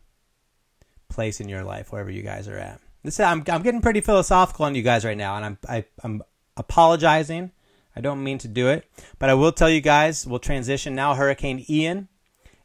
place 1.08 1.40
in 1.40 1.48
your 1.48 1.64
life 1.64 1.90
wherever 1.90 2.10
you 2.10 2.22
guys 2.22 2.46
are 2.46 2.58
at. 2.58 2.80
This 3.02 3.18
I'm 3.18 3.42
I'm 3.48 3.62
getting 3.62 3.80
pretty 3.80 4.02
philosophical 4.02 4.66
on 4.66 4.74
you 4.74 4.82
guys 4.82 5.04
right 5.06 5.16
now, 5.16 5.36
and 5.36 5.44
I'm 5.44 5.58
I, 5.66 5.84
I'm 6.04 6.22
apologizing. 6.58 7.52
I 7.96 8.02
don't 8.02 8.22
mean 8.22 8.36
to 8.38 8.48
do 8.48 8.68
it, 8.68 8.86
but 9.18 9.30
I 9.30 9.34
will 9.34 9.50
tell 9.50 9.70
you 9.70 9.80
guys. 9.80 10.26
We'll 10.26 10.38
transition 10.38 10.94
now. 10.94 11.14
Hurricane 11.14 11.64
Ian 11.70 12.08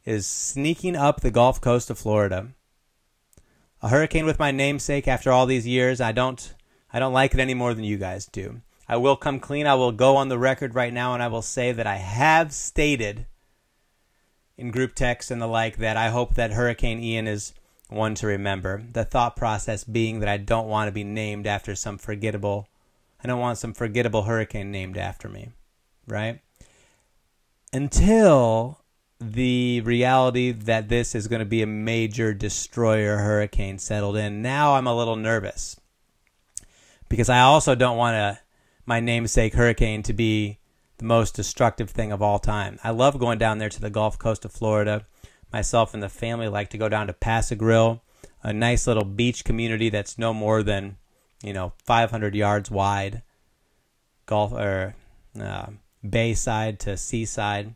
is 0.05 0.27
sneaking 0.27 0.95
up 0.95 1.21
the 1.21 1.31
Gulf 1.31 1.59
Coast 1.59 1.89
of 1.89 1.97
Florida. 1.97 2.49
A 3.81 3.89
hurricane 3.89 4.25
with 4.25 4.39
my 4.39 4.51
namesake 4.51 5.07
after 5.07 5.31
all 5.31 5.45
these 5.45 5.67
years. 5.67 5.99
I 5.99 6.11
don't 6.11 6.53
I 6.93 6.99
don't 6.99 7.13
like 7.13 7.33
it 7.33 7.39
any 7.39 7.53
more 7.53 7.73
than 7.73 7.83
you 7.83 7.97
guys 7.97 8.25
do. 8.25 8.61
I 8.87 8.97
will 8.97 9.15
come 9.15 9.39
clean. 9.39 9.65
I 9.67 9.73
will 9.73 9.91
go 9.91 10.15
on 10.15 10.29
the 10.29 10.37
record 10.37 10.75
right 10.75 10.93
now 10.93 11.13
and 11.13 11.21
I 11.21 11.27
will 11.27 11.41
say 11.41 11.71
that 11.71 11.87
I 11.87 11.97
have 11.97 12.53
stated 12.53 13.25
in 14.57 14.71
group 14.71 14.93
text 14.95 15.31
and 15.31 15.41
the 15.41 15.47
like 15.47 15.77
that 15.77 15.97
I 15.97 16.09
hope 16.09 16.35
that 16.35 16.53
Hurricane 16.53 16.99
Ian 16.99 17.27
is 17.27 17.53
one 17.89 18.15
to 18.15 18.27
remember. 18.27 18.83
The 18.91 19.03
thought 19.03 19.35
process 19.35 19.83
being 19.83 20.19
that 20.19 20.29
I 20.29 20.37
don't 20.37 20.67
want 20.67 20.87
to 20.87 20.93
be 20.93 21.03
named 21.03 21.47
after 21.47 21.75
some 21.75 21.97
forgettable 21.97 22.67
I 23.23 23.27
don't 23.27 23.39
want 23.39 23.57
some 23.57 23.73
forgettable 23.73 24.23
hurricane 24.23 24.71
named 24.71 24.97
after 24.97 25.27
me, 25.27 25.49
right? 26.07 26.41
Until 27.73 28.79
the 29.19 29.81
reality 29.81 30.51
that 30.51 30.89
this 30.89 31.15
is 31.15 31.27
going 31.27 31.39
to 31.39 31.45
be 31.45 31.61
a 31.61 31.67
major 31.67 32.33
destroyer 32.33 33.17
hurricane 33.17 33.79
settled 33.79 34.17
in. 34.17 34.41
Now 34.41 34.75
I'm 34.75 34.87
a 34.87 34.95
little 34.95 35.15
nervous 35.15 35.79
because 37.07 37.29
I 37.29 37.39
also 37.39 37.75
don't 37.75 37.97
want 37.97 38.15
to, 38.15 38.39
my 38.85 38.99
namesake 38.99 39.53
hurricane 39.53 40.03
to 40.03 40.13
be 40.13 40.59
the 40.97 41.05
most 41.05 41.35
destructive 41.35 41.89
thing 41.89 42.11
of 42.11 42.21
all 42.21 42.39
time. 42.39 42.77
I 42.83 42.91
love 42.91 43.19
going 43.19 43.37
down 43.37 43.57
there 43.57 43.69
to 43.69 43.81
the 43.81 43.89
Gulf 43.89 44.19
Coast 44.19 44.45
of 44.45 44.51
Florida. 44.51 45.05
Myself 45.51 45.93
and 45.93 46.03
the 46.03 46.09
family 46.09 46.49
like 46.49 46.69
to 46.71 46.77
go 46.77 46.89
down 46.89 47.07
to 47.07 47.13
Pass-a-Grille, 47.13 48.01
a 48.43 48.51
nice 48.51 48.87
little 48.87 49.05
beach 49.05 49.45
community 49.45 49.89
that's 49.89 50.17
no 50.17 50.33
more 50.33 50.63
than, 50.63 50.97
you 51.41 51.53
know, 51.53 51.73
500 51.85 52.35
yards 52.35 52.69
wide. 52.69 53.21
Gulf 54.25 54.51
or 54.51 54.95
uh, 55.39 55.67
bayside 56.07 56.79
to 56.81 56.97
seaside 56.97 57.75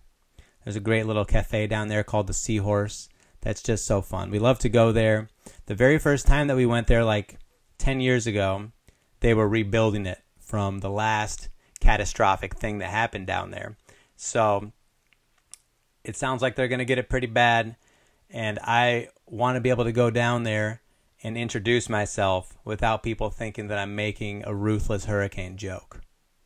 there's 0.69 0.75
a 0.75 0.81
great 0.81 1.07
little 1.07 1.25
cafe 1.25 1.65
down 1.65 1.87
there 1.87 2.03
called 2.03 2.27
the 2.27 2.33
Seahorse. 2.33 3.09
That's 3.41 3.63
just 3.63 3.87
so 3.87 4.03
fun. 4.03 4.29
We 4.29 4.37
love 4.37 4.59
to 4.59 4.69
go 4.69 4.91
there. 4.91 5.27
The 5.65 5.73
very 5.73 5.97
first 5.97 6.27
time 6.27 6.45
that 6.45 6.55
we 6.55 6.67
went 6.67 6.85
there, 6.85 7.03
like 7.03 7.39
10 7.79 8.01
years 8.01 8.27
ago, 8.27 8.71
they 9.21 9.33
were 9.33 9.49
rebuilding 9.49 10.05
it 10.05 10.21
from 10.39 10.77
the 10.77 10.91
last 10.91 11.49
catastrophic 11.79 12.55
thing 12.55 12.77
that 12.77 12.91
happened 12.91 13.25
down 13.25 13.49
there. 13.49 13.77
So 14.15 14.71
it 16.03 16.15
sounds 16.15 16.43
like 16.43 16.55
they're 16.55 16.67
going 16.67 16.77
to 16.77 16.85
get 16.85 16.99
it 16.99 17.09
pretty 17.09 17.25
bad. 17.25 17.75
And 18.29 18.59
I 18.61 19.07
want 19.25 19.55
to 19.55 19.61
be 19.61 19.71
able 19.71 19.85
to 19.85 19.91
go 19.91 20.11
down 20.11 20.43
there 20.43 20.83
and 21.23 21.35
introduce 21.35 21.89
myself 21.89 22.59
without 22.63 23.01
people 23.01 23.31
thinking 23.31 23.69
that 23.69 23.79
I'm 23.79 23.95
making 23.95 24.43
a 24.45 24.53
ruthless 24.53 25.05
hurricane 25.05 25.57
joke. 25.57 26.01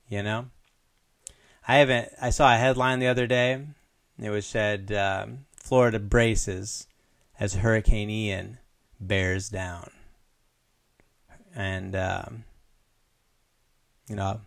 You 0.07 0.23
know? 0.23 0.45
I 1.67 1.75
haven't, 1.79 2.07
I 2.21 2.29
saw 2.29 2.53
a 2.53 2.57
headline 2.57 2.99
the 2.99 3.07
other 3.07 3.27
day 3.27 3.65
it 4.19 4.29
was 4.29 4.45
said 4.45 4.91
um, 4.91 5.45
Florida 5.55 5.99
braces 5.99 6.87
as 7.39 7.55
Hurricane 7.55 8.09
Ian 8.09 8.59
bears 8.99 9.49
down. 9.49 9.89
And, 11.55 11.95
um, 11.95 12.43
you 14.07 14.15
know, 14.15 14.41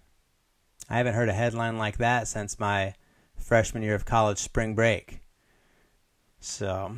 I 0.88 0.96
haven't 0.98 1.14
heard 1.14 1.28
a 1.28 1.34
headline 1.34 1.78
like 1.78 1.98
that 1.98 2.28
since 2.28 2.58
my 2.58 2.94
freshman 3.36 3.82
year 3.82 3.94
of 3.94 4.04
college 4.04 4.38
spring 4.38 4.74
break. 4.74 5.20
So, 6.40 6.96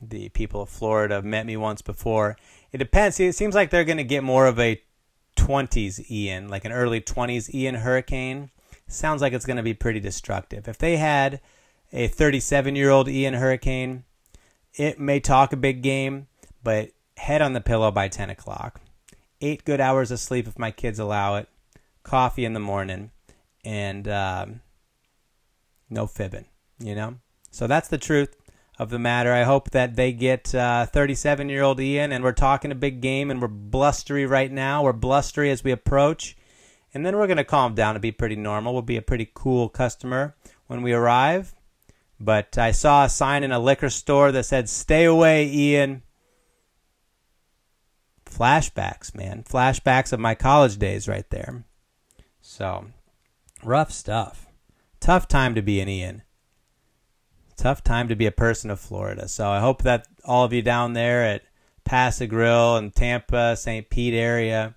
the 0.00 0.28
people 0.30 0.62
of 0.62 0.68
Florida 0.68 1.22
met 1.22 1.46
me 1.46 1.56
once 1.56 1.82
before. 1.82 2.36
It 2.72 2.78
depends. 2.78 3.16
See, 3.16 3.26
it 3.26 3.34
seems 3.34 3.54
like 3.54 3.70
they're 3.70 3.84
going 3.84 3.96
to 3.96 4.04
get 4.04 4.22
more 4.22 4.46
of 4.46 4.60
a 4.60 4.80
20s 5.36 6.10
Ian, 6.10 6.48
like 6.48 6.64
an 6.64 6.72
early 6.72 7.00
20s 7.00 7.52
Ian 7.54 7.76
hurricane. 7.76 8.50
Sounds 8.88 9.22
like 9.22 9.32
it's 9.32 9.46
going 9.46 9.56
to 9.56 9.62
be 9.62 9.74
pretty 9.74 10.00
destructive. 10.00 10.68
If 10.68 10.78
they 10.78 10.96
had 10.96 11.40
a 11.92 12.08
37 12.08 12.76
year 12.76 12.90
old 12.90 13.08
Ian 13.08 13.34
Hurricane, 13.34 14.04
it 14.74 14.98
may 14.98 15.20
talk 15.20 15.52
a 15.52 15.56
big 15.56 15.82
game, 15.82 16.26
but 16.62 16.90
head 17.16 17.42
on 17.42 17.52
the 17.52 17.60
pillow 17.60 17.90
by 17.90 18.08
10 18.08 18.30
o'clock. 18.30 18.80
Eight 19.40 19.64
good 19.64 19.80
hours 19.80 20.10
of 20.10 20.20
sleep 20.20 20.46
if 20.46 20.58
my 20.58 20.70
kids 20.70 20.98
allow 20.98 21.36
it. 21.36 21.48
Coffee 22.02 22.44
in 22.44 22.52
the 22.52 22.60
morning, 22.60 23.10
and 23.64 24.06
um, 24.06 24.60
no 25.90 26.06
fibbing, 26.06 26.46
you 26.78 26.94
know? 26.94 27.16
So 27.50 27.66
that's 27.66 27.88
the 27.88 27.98
truth 27.98 28.36
of 28.78 28.90
the 28.90 28.98
matter. 28.98 29.32
I 29.32 29.42
hope 29.42 29.70
that 29.70 29.96
they 29.96 30.12
get 30.12 30.48
37 30.48 31.46
uh, 31.46 31.50
year 31.50 31.62
old 31.62 31.80
Ian, 31.80 32.12
and 32.12 32.22
we're 32.22 32.32
talking 32.32 32.70
a 32.70 32.76
big 32.76 33.00
game, 33.00 33.30
and 33.30 33.40
we're 33.40 33.48
blustery 33.48 34.26
right 34.26 34.52
now. 34.52 34.82
We're 34.82 34.92
blustery 34.92 35.50
as 35.50 35.64
we 35.64 35.72
approach. 35.72 36.36
And 36.94 37.04
then 37.04 37.16
we're 37.16 37.26
going 37.26 37.36
to 37.36 37.44
calm 37.44 37.74
down 37.74 37.94
and 37.94 38.02
be 38.02 38.12
pretty 38.12 38.36
normal. 38.36 38.72
We'll 38.72 38.82
be 38.82 38.96
a 38.96 39.02
pretty 39.02 39.30
cool 39.34 39.68
customer 39.68 40.34
when 40.66 40.82
we 40.82 40.92
arrive. 40.92 41.54
But 42.18 42.56
I 42.56 42.70
saw 42.70 43.04
a 43.04 43.08
sign 43.08 43.44
in 43.44 43.52
a 43.52 43.58
liquor 43.58 43.90
store 43.90 44.32
that 44.32 44.44
said, 44.44 44.68
Stay 44.68 45.04
away, 45.04 45.48
Ian. 45.48 46.02
Flashbacks, 48.24 49.14
man. 49.14 49.44
Flashbacks 49.48 50.12
of 50.12 50.20
my 50.20 50.34
college 50.34 50.78
days 50.78 51.08
right 51.08 51.28
there. 51.30 51.64
So, 52.40 52.86
rough 53.62 53.90
stuff. 53.90 54.46
Tough 55.00 55.28
time 55.28 55.54
to 55.54 55.62
be 55.62 55.80
an 55.80 55.88
Ian. 55.88 56.22
Tough 57.56 57.82
time 57.82 58.08
to 58.08 58.16
be 58.16 58.26
a 58.26 58.32
person 58.32 58.70
of 58.70 58.80
Florida. 58.80 59.28
So 59.28 59.48
I 59.48 59.60
hope 59.60 59.82
that 59.82 60.06
all 60.24 60.44
of 60.44 60.52
you 60.52 60.62
down 60.62 60.92
there 60.92 61.24
at 61.24 61.42
Pass-a-Grille 61.84 62.76
and 62.76 62.94
Tampa, 62.94 63.56
St. 63.56 63.88
Pete 63.88 64.14
area, 64.14 64.74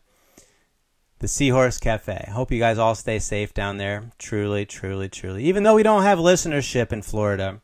the 1.20 1.28
Seahorse 1.28 1.78
Cafe. 1.78 2.30
Hope 2.32 2.52
you 2.52 2.60
guys 2.60 2.78
all 2.78 2.96
stay 2.96 3.20
safe 3.20 3.54
down 3.54 3.78
there. 3.78 4.12
Truly, 4.18 4.66
truly, 4.66 5.10
truly. 5.10 5.44
Even 5.46 5.64
though 5.64 5.76
we 5.76 5.84
don't 5.84 6.04
have 6.04 6.18
listenership 6.18 6.92
in 6.94 7.02
Florida, 7.02 7.62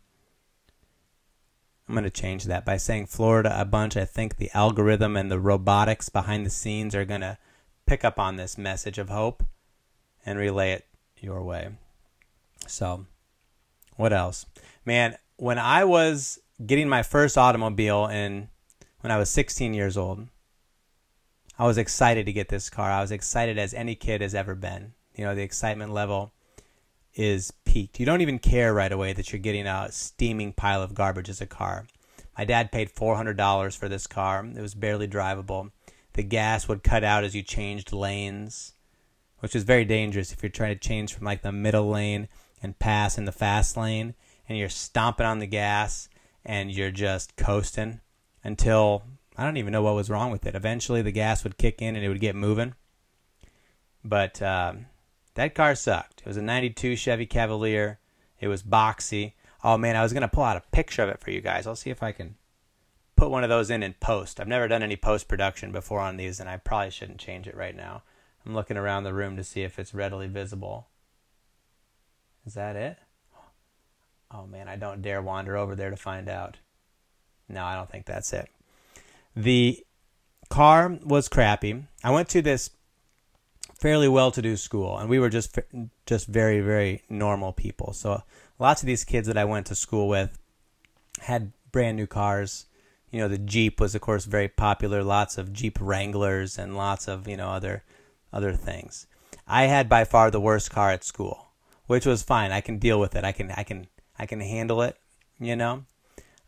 I'm 1.87 1.95
going 1.95 2.03
to 2.03 2.09
change 2.09 2.45
that 2.45 2.65
by 2.65 2.77
saying 2.77 3.07
Florida 3.07 3.55
a 3.59 3.65
bunch. 3.65 3.95
I 3.95 4.05
think 4.05 4.37
the 4.37 4.51
algorithm 4.53 5.15
and 5.15 5.31
the 5.31 5.39
robotics 5.39 6.09
behind 6.09 6.45
the 6.45 6.49
scenes 6.49 6.93
are 6.95 7.05
going 7.05 7.21
to 7.21 7.37
pick 7.85 8.03
up 8.03 8.19
on 8.19 8.35
this 8.35 8.57
message 8.57 8.97
of 8.97 9.09
hope 9.09 9.43
and 10.25 10.37
relay 10.37 10.71
it 10.71 10.85
your 11.19 11.41
way. 11.41 11.69
So, 12.67 13.05
what 13.95 14.11
else? 14.11 14.45
Man, 14.85 15.17
when 15.37 15.59
I 15.59 15.83
was 15.85 16.39
getting 16.65 16.89
my 16.89 17.03
first 17.03 17.37
automobile 17.37 18.07
in 18.07 18.49
when 19.01 19.11
I 19.11 19.17
was 19.17 19.29
16 19.29 19.73
years 19.73 19.97
old, 19.97 20.27
I 21.57 21.65
was 21.65 21.77
excited 21.77 22.25
to 22.25 22.33
get 22.33 22.49
this 22.49 22.69
car. 22.69 22.91
I 22.91 23.01
was 23.01 23.11
excited 23.11 23.57
as 23.57 23.73
any 23.73 23.95
kid 23.95 24.21
has 24.21 24.35
ever 24.35 24.55
been. 24.55 24.93
You 25.15 25.23
know, 25.23 25.35
the 25.35 25.41
excitement 25.41 25.93
level 25.93 26.33
is 27.13 27.51
peaked. 27.63 27.99
You 27.99 28.05
don't 28.05 28.21
even 28.21 28.39
care 28.39 28.73
right 28.73 28.91
away 28.91 29.13
that 29.13 29.31
you're 29.31 29.39
getting 29.39 29.65
a 29.65 29.89
steaming 29.91 30.51
pile 30.51 30.81
of 30.81 30.93
garbage 30.93 31.29
as 31.29 31.39
a 31.39 31.45
car. 31.45 31.85
My 32.37 32.43
dad 32.43 32.73
paid 32.73 32.93
$400 32.93 33.77
for 33.77 33.87
this 33.87 34.07
car. 34.07 34.45
It 34.45 34.61
was 34.61 34.75
barely 34.75 35.07
drivable. 35.07 35.71
The 36.13 36.23
gas 36.23 36.67
would 36.67 36.83
cut 36.83 37.05
out 37.05 37.23
as 37.23 37.35
you 37.35 37.41
changed 37.41 37.93
lanes, 37.93 38.73
which 39.39 39.55
is 39.55 39.63
very 39.63 39.85
dangerous 39.85 40.33
if 40.33 40.43
you're 40.43 40.49
trying 40.49 40.73
to 40.73 40.87
change 40.87 41.13
from 41.13 41.25
like 41.25 41.41
the 41.41 41.53
middle 41.53 41.89
lane 41.89 42.27
and 42.61 42.77
pass 42.79 43.17
in 43.17 43.25
the 43.25 43.31
fast 43.31 43.77
lane 43.77 44.15
and 44.47 44.57
you're 44.57 44.69
stomping 44.69 45.25
on 45.25 45.39
the 45.39 45.47
gas 45.47 46.09
and 46.45 46.71
you're 46.71 46.91
just 46.91 47.35
coasting 47.35 48.01
until 48.43 49.03
I 49.37 49.43
don't 49.43 49.57
even 49.57 49.73
know 49.73 49.81
what 49.81 49.95
was 49.95 50.09
wrong 50.09 50.31
with 50.31 50.45
it. 50.45 50.55
Eventually, 50.55 51.01
the 51.01 51.11
gas 51.11 51.43
would 51.43 51.57
kick 51.57 51.81
in 51.81 51.95
and 51.95 52.05
it 52.05 52.09
would 52.09 52.21
get 52.21 52.35
moving. 52.35 52.73
But 54.03 54.41
um, 54.41 54.85
that 55.33 55.55
car 55.55 55.75
sucked. 55.75 56.21
It 56.21 56.27
was 56.27 56.37
a 56.37 56.41
92 56.41 56.95
Chevy 56.95 57.25
Cavalier. 57.25 57.99
It 58.39 58.47
was 58.47 58.63
boxy. 58.63 59.33
Oh 59.63 59.77
man, 59.77 59.95
I 59.95 60.03
was 60.03 60.13
going 60.13 60.21
to 60.21 60.27
pull 60.27 60.43
out 60.43 60.57
a 60.57 60.71
picture 60.71 61.03
of 61.03 61.09
it 61.09 61.19
for 61.19 61.31
you 61.31 61.41
guys. 61.41 61.67
I'll 61.67 61.75
see 61.75 61.89
if 61.89 62.03
I 62.03 62.11
can 62.11 62.35
put 63.15 63.29
one 63.29 63.43
of 63.43 63.49
those 63.49 63.69
in 63.69 63.83
in 63.83 63.95
post. 63.99 64.39
I've 64.39 64.47
never 64.47 64.67
done 64.67 64.83
any 64.83 64.95
post 64.95 65.27
production 65.27 65.71
before 65.71 65.99
on 65.99 66.17
these, 66.17 66.39
and 66.39 66.49
I 66.49 66.57
probably 66.57 66.91
shouldn't 66.91 67.19
change 67.19 67.47
it 67.47 67.55
right 67.55 67.75
now. 67.75 68.03
I'm 68.45 68.53
looking 68.53 68.77
around 68.77 69.03
the 69.03 69.13
room 69.13 69.35
to 69.37 69.43
see 69.43 69.63
if 69.63 69.79
it's 69.79 69.93
readily 69.93 70.27
visible. 70.27 70.87
Is 72.45 72.53
that 72.53 72.75
it? 72.75 72.97
Oh 74.31 74.45
man, 74.45 74.67
I 74.67 74.75
don't 74.75 75.01
dare 75.01 75.21
wander 75.21 75.57
over 75.57 75.75
there 75.75 75.89
to 75.89 75.95
find 75.95 76.29
out. 76.29 76.57
No, 77.49 77.63
I 77.63 77.75
don't 77.75 77.89
think 77.89 78.05
that's 78.05 78.33
it. 78.33 78.49
The 79.35 79.85
car 80.49 80.97
was 81.03 81.27
crappy. 81.27 81.85
I 82.03 82.11
went 82.11 82.29
to 82.29 82.41
this 82.41 82.69
fairly 83.79 84.07
well-to-do 84.07 84.55
school, 84.57 84.97
and 84.97 85.09
we 85.09 85.19
were 85.19 85.29
just 85.29 85.59
just 86.05 86.27
very 86.27 86.61
very 86.61 87.03
normal 87.09 87.51
people. 87.53 87.93
So 87.93 88.23
lots 88.59 88.81
of 88.81 88.87
these 88.87 89.03
kids 89.03 89.27
that 89.27 89.37
I 89.37 89.45
went 89.45 89.67
to 89.67 89.75
school 89.75 90.07
with 90.07 90.37
had 91.19 91.51
brand 91.71 91.97
new 91.97 92.07
cars. 92.07 92.65
You 93.11 93.19
know, 93.19 93.27
the 93.27 93.37
Jeep 93.37 93.79
was 93.79 93.95
of 93.95 94.01
course 94.01 94.25
very 94.25 94.47
popular. 94.47 95.03
Lots 95.03 95.37
of 95.37 95.53
Jeep 95.53 95.77
Wranglers 95.81 96.57
and 96.57 96.77
lots 96.77 97.07
of 97.07 97.27
you 97.27 97.37
know 97.37 97.49
other 97.49 97.83
other 98.31 98.53
things. 98.53 99.07
I 99.47 99.63
had 99.63 99.89
by 99.89 100.05
far 100.05 100.31
the 100.31 100.41
worst 100.41 100.71
car 100.71 100.91
at 100.91 101.03
school, 101.03 101.49
which 101.87 102.05
was 102.05 102.23
fine. 102.23 102.51
I 102.51 102.61
can 102.61 102.79
deal 102.79 102.99
with 102.99 103.15
it. 103.15 103.23
I 103.23 103.31
can 103.31 103.51
I 103.51 103.63
can 103.63 103.87
I 104.17 104.25
can 104.25 104.39
handle 104.39 104.81
it. 104.81 104.97
You 105.39 105.55
know. 105.55 105.85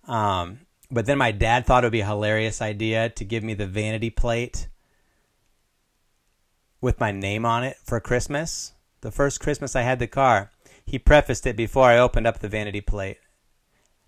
Um, 0.08 0.62
but 0.90 1.06
then 1.06 1.18
my 1.18 1.32
dad 1.32 1.66
thought 1.66 1.84
it 1.84 1.88
would 1.88 1.92
be 1.92 2.02
a 2.02 2.06
hilarious 2.06 2.62
idea 2.62 3.10
to 3.10 3.26
give 3.26 3.44
me 3.44 3.54
the 3.54 3.68
vanity 3.68 4.10
plate 4.10 4.68
with 6.82 7.00
my 7.00 7.12
name 7.12 7.46
on 7.46 7.64
it 7.64 7.78
for 7.84 8.00
Christmas. 8.00 8.74
The 9.02 9.12
first 9.12 9.40
Christmas 9.40 9.76
I 9.76 9.82
had 9.82 10.00
the 10.00 10.08
car, 10.08 10.52
he 10.86 10.98
prefaced 10.98 11.46
it 11.46 11.56
before 11.56 11.90
I 11.90 11.98
opened 11.98 12.28
up 12.28 12.40
the 12.40 12.50
vanity 12.50 12.82
plate. 12.82 13.18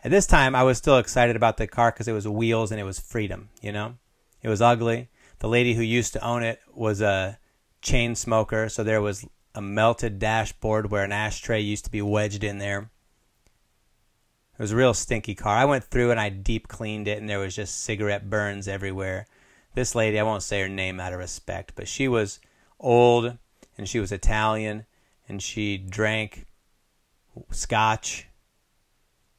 At 0.04 0.12
this 0.12 0.26
time, 0.26 0.56
I 0.56 0.64
was 0.64 0.78
still 0.78 0.98
excited 0.98 1.36
about 1.36 1.58
the 1.58 1.68
car 1.68 1.92
because 1.92 2.08
it 2.08 2.14
was 2.14 2.28
wheels 2.28 2.72
and 2.72 2.80
it 2.80 2.86
was 2.86 3.00
freedom, 3.00 3.50
you 3.62 3.72
know? 3.72 3.96
It 4.42 4.48
was 4.48 4.62
ugly. 4.62 5.10
The 5.40 5.50
lady 5.50 5.74
who 5.74 5.82
used 5.82 6.14
to 6.14 6.24
own 6.24 6.44
it 6.44 6.62
was 6.74 7.02
a 7.02 7.38
chain 7.82 8.16
smoker, 8.16 8.70
so 8.70 8.84
there 8.84 9.02
was 9.02 9.26
a 9.54 9.62
melted 9.62 10.20
dashboard 10.20 10.90
where 10.90 11.04
an 11.04 11.12
ashtray 11.12 11.60
used 11.60 11.86
to 11.86 11.92
be 11.92 12.02
wedged 12.02 12.44
in 12.44 12.60
there. 12.60 12.92
It 14.60 14.64
was 14.64 14.74
a 14.74 14.76
real 14.76 14.94
stinky 14.94 15.36
car. 15.36 15.56
I 15.56 15.64
went 15.64 15.86
through 15.86 16.12
and 16.12 16.20
I 16.20 16.28
deep 16.28 16.68
cleaned 16.68 17.08
it, 17.08 17.18
and 17.18 17.30
there 17.30 17.40
was 17.40 17.56
just 17.56 17.82
cigarette 17.82 18.30
burns 18.30 18.68
everywhere. 18.68 19.26
This 19.74 19.96
lady, 19.96 20.20
I 20.20 20.24
won't 20.24 20.44
say 20.44 20.60
her 20.60 20.68
name 20.68 21.00
out 21.00 21.14
of 21.14 21.20
respect, 21.20 21.72
but 21.78 21.88
she 21.88 22.10
was 22.10 22.42
old 22.78 23.38
and 23.78 23.88
she 23.88 24.02
was 24.02 24.12
Italian 24.12 24.86
and 25.30 25.42
she 25.42 25.78
drank 25.78 26.46
scotch 27.52 28.28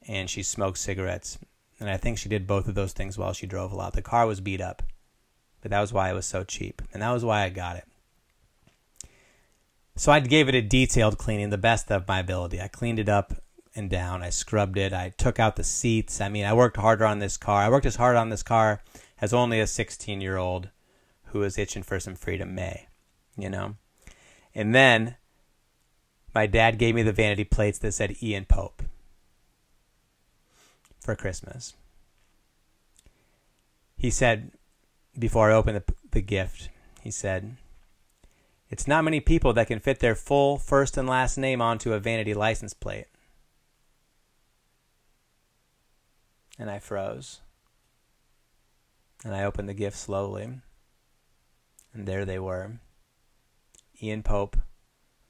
and 0.07 0.27
she 0.27 0.41
smoked 0.41 0.79
cigarettes. 0.79 1.37
And 1.79 1.87
I 1.87 1.97
think 1.97 2.17
she 2.17 2.27
did 2.29 2.47
both 2.47 2.67
of 2.67 2.73
those 2.73 2.93
things 2.93 3.15
while 3.15 3.33
she 3.33 3.45
drove 3.45 3.71
a 3.71 3.75
lot. 3.75 3.93
The 3.93 4.01
car 4.01 4.25
was 4.25 4.41
beat 4.41 4.59
up, 4.59 4.81
but 5.61 5.69
that 5.69 5.81
was 5.81 5.93
why 5.93 6.09
it 6.09 6.15
was 6.15 6.25
so 6.25 6.43
cheap, 6.43 6.81
and 6.93 7.03
that 7.03 7.11
was 7.11 7.23
why 7.23 7.43
I 7.43 7.49
got 7.49 7.75
it. 7.75 7.85
So 9.97 10.11
I 10.11 10.19
gave 10.19 10.49
it 10.49 10.55
a 10.55 10.63
detailed 10.63 11.19
cleaning, 11.19 11.51
the 11.51 11.59
best 11.59 11.91
of 11.91 12.07
my 12.07 12.21
ability. 12.21 12.59
I 12.59 12.69
cleaned 12.69 12.97
it 12.97 13.09
up 13.09 13.35
and 13.75 13.89
down. 13.89 14.21
I 14.21 14.29
scrubbed 14.29 14.77
it. 14.77 14.93
I 14.93 15.09
took 15.17 15.39
out 15.39 15.55
the 15.55 15.63
seats. 15.63 16.21
I 16.21 16.29
mean, 16.29 16.45
I 16.45 16.53
worked 16.53 16.77
harder 16.77 17.05
on 17.05 17.19
this 17.19 17.37
car. 17.37 17.61
I 17.61 17.69
worked 17.69 17.85
as 17.85 17.95
hard 17.95 18.15
on 18.15 18.29
this 18.29 18.43
car 18.43 18.81
as 19.19 19.33
only 19.33 19.59
a 19.59 19.67
16 19.67 20.21
year 20.21 20.37
old 20.37 20.69
who 21.25 21.39
was 21.39 21.57
itching 21.57 21.83
for 21.83 21.99
some 21.99 22.15
freedom 22.15 22.53
may, 22.53 22.87
you 23.37 23.49
know? 23.49 23.75
And 24.53 24.75
then 24.75 25.15
my 26.33 26.47
dad 26.47 26.77
gave 26.77 26.95
me 26.95 27.03
the 27.03 27.13
vanity 27.13 27.43
plates 27.43 27.79
that 27.79 27.93
said 27.93 28.21
Ian 28.21 28.45
Pope 28.45 28.83
for 30.99 31.15
Christmas. 31.15 31.73
He 33.97 34.09
said, 34.09 34.51
before 35.17 35.51
I 35.51 35.55
opened 35.55 35.77
the, 35.77 35.93
the 36.11 36.21
gift, 36.21 36.69
he 37.01 37.11
said, 37.11 37.55
It's 38.69 38.87
not 38.87 39.03
many 39.03 39.19
people 39.19 39.53
that 39.53 39.67
can 39.67 39.79
fit 39.79 39.99
their 39.99 40.15
full 40.15 40.57
first 40.57 40.97
and 40.97 41.07
last 41.07 41.37
name 41.37 41.61
onto 41.61 41.93
a 41.93 41.99
vanity 41.99 42.33
license 42.33 42.73
plate. 42.73 43.07
And 46.61 46.69
I 46.69 46.77
froze. 46.79 47.41
And 49.25 49.35
I 49.35 49.43
opened 49.43 49.67
the 49.67 49.73
gift 49.73 49.97
slowly, 49.97 50.47
and 51.93 52.07
there 52.07 52.23
they 52.23 52.39
were 52.39 52.79
Ian 54.01 54.23
Pope, 54.23 54.57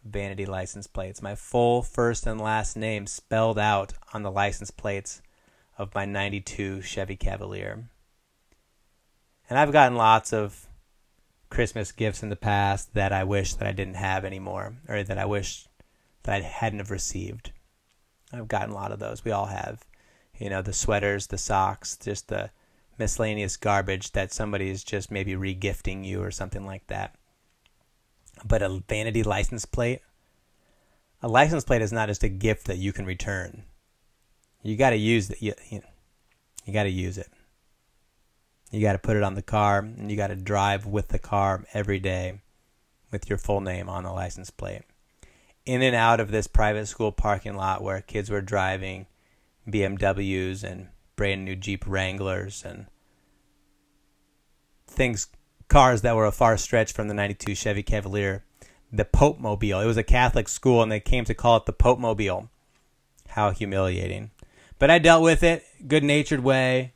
vanity 0.04 0.46
license 0.46 0.88
plates. 0.88 1.22
My 1.22 1.36
full 1.36 1.82
first 1.82 2.28
and 2.28 2.40
last 2.40 2.76
name 2.76 3.08
spelled 3.08 3.58
out 3.58 3.94
on 4.14 4.24
the 4.24 4.32
license 4.32 4.72
plates 4.72 5.22
of 5.78 5.96
my 5.96 6.06
92 6.06 6.82
Chevy 6.82 7.16
Cavalier. 7.16 7.86
And 9.50 9.58
I've 9.58 9.74
gotten 9.74 9.98
lots 9.98 10.32
of 10.32 10.68
Christmas 11.50 11.92
gifts 11.92 12.24
in 12.24 12.30
the 12.30 12.36
past 12.36 12.94
that 12.94 13.12
I 13.12 13.24
wish 13.24 13.56
that 13.56 13.68
I 13.68 13.74
didn't 13.74 13.96
have 13.96 14.24
anymore, 14.24 14.76
or 14.88 15.04
that 15.04 15.18
I 15.18 15.26
wish 15.26 15.68
that 16.24 16.36
I 16.36 16.42
hadn't 16.42 16.80
have 16.80 16.92
received. 16.92 17.52
I've 18.32 18.48
gotten 18.48 18.72
a 18.72 18.76
lot 18.76 18.94
of 18.94 19.00
those. 19.00 19.26
We 19.26 19.32
all 19.32 19.48
have 19.48 19.86
you 20.42 20.50
know, 20.50 20.64
the 20.64 20.74
sweaters, 20.74 21.28
the 21.28 21.38
socks, 21.38 21.96
just 21.96 22.30
the 22.30 22.50
miscellaneous 22.98 23.58
garbage 23.58 24.12
that 24.14 24.34
somebody 24.34 24.72
is 24.72 24.84
just 24.84 25.12
maybe 25.12 25.34
regifting 25.34 26.04
you 26.04 26.24
or 26.24 26.32
something 26.32 26.66
like 26.66 26.88
that. 26.88 27.16
But 28.44 28.64
a 28.64 28.82
vanity 28.90 29.22
license 29.22 29.66
plate, 29.66 30.00
a 31.22 31.28
license 31.28 31.64
plate 31.64 31.84
is 31.84 31.94
not 31.94 32.10
just 32.10 32.24
a 32.24 32.30
gift 32.30 32.66
that 32.66 32.80
you 32.80 32.92
can 32.92 33.06
return. 33.06 33.66
You 34.64 34.76
got 34.78 34.90
to 34.90 34.96
use 34.96 35.30
it. 35.30 35.44
You, 35.44 35.54
you, 35.70 35.82
you 36.66 36.74
got 36.74 36.84
to 36.84 36.90
use 36.90 37.20
it. 37.20 37.30
You 38.72 38.82
got 38.82 38.94
to 38.94 39.00
put 39.00 39.18
it 39.18 39.24
on 39.24 39.36
the 39.36 39.44
car, 39.44 39.80
and 39.80 40.10
you 40.10 40.18
got 40.18 40.28
to 40.28 40.36
drive 40.36 40.88
with 40.88 41.10
the 41.10 41.20
car 41.20 41.66
every 41.72 42.00
day 42.00 42.42
with 43.12 43.30
your 43.30 43.38
full 43.38 43.62
name 43.62 43.90
on 43.90 44.06
the 44.06 44.12
license 44.12 44.50
plate. 44.50 44.84
In 45.68 45.84
and 45.84 45.96
out 45.96 46.20
of 46.20 46.32
this 46.32 46.48
private 46.48 46.88
school 46.88 47.12
parking 47.12 47.56
lot 47.56 47.84
where 47.84 48.02
kids 48.02 48.32
were 48.32 48.42
driving 48.42 49.06
BMWs 49.72 50.64
and 50.64 50.90
brand 51.16 51.46
new 51.46 51.56
Jeep 51.56 51.86
Wranglers 51.88 52.64
and 52.66 52.88
things, 54.88 55.28
cars 55.68 56.02
that 56.02 56.16
were 56.16 56.26
a 56.26 56.32
far 56.32 56.58
stretch 56.58 56.92
from 56.92 57.08
the 57.08 57.14
92 57.14 57.56
Chevy 57.56 57.84
Cavalier 57.84 58.44
the 58.92 59.06
Popemobile. 59.06 59.84
It 59.84 59.88
was 59.88 59.98
a 59.98 60.04
Catholic 60.04 60.50
school, 60.50 60.82
and 60.84 60.92
they 60.92 61.00
came 61.00 61.26
to 61.26 61.34
call 61.34 61.58
it 61.58 61.66
the 61.66 61.74
Popemobile. 61.74 62.50
How 63.30 63.52
humiliating. 63.52 64.32
But 64.78 64.92
I 64.92 65.00
dealt 65.00 65.24
with 65.24 65.44
it, 65.44 65.64
good 65.88 66.04
natured 66.04 66.42
way. 66.42 66.94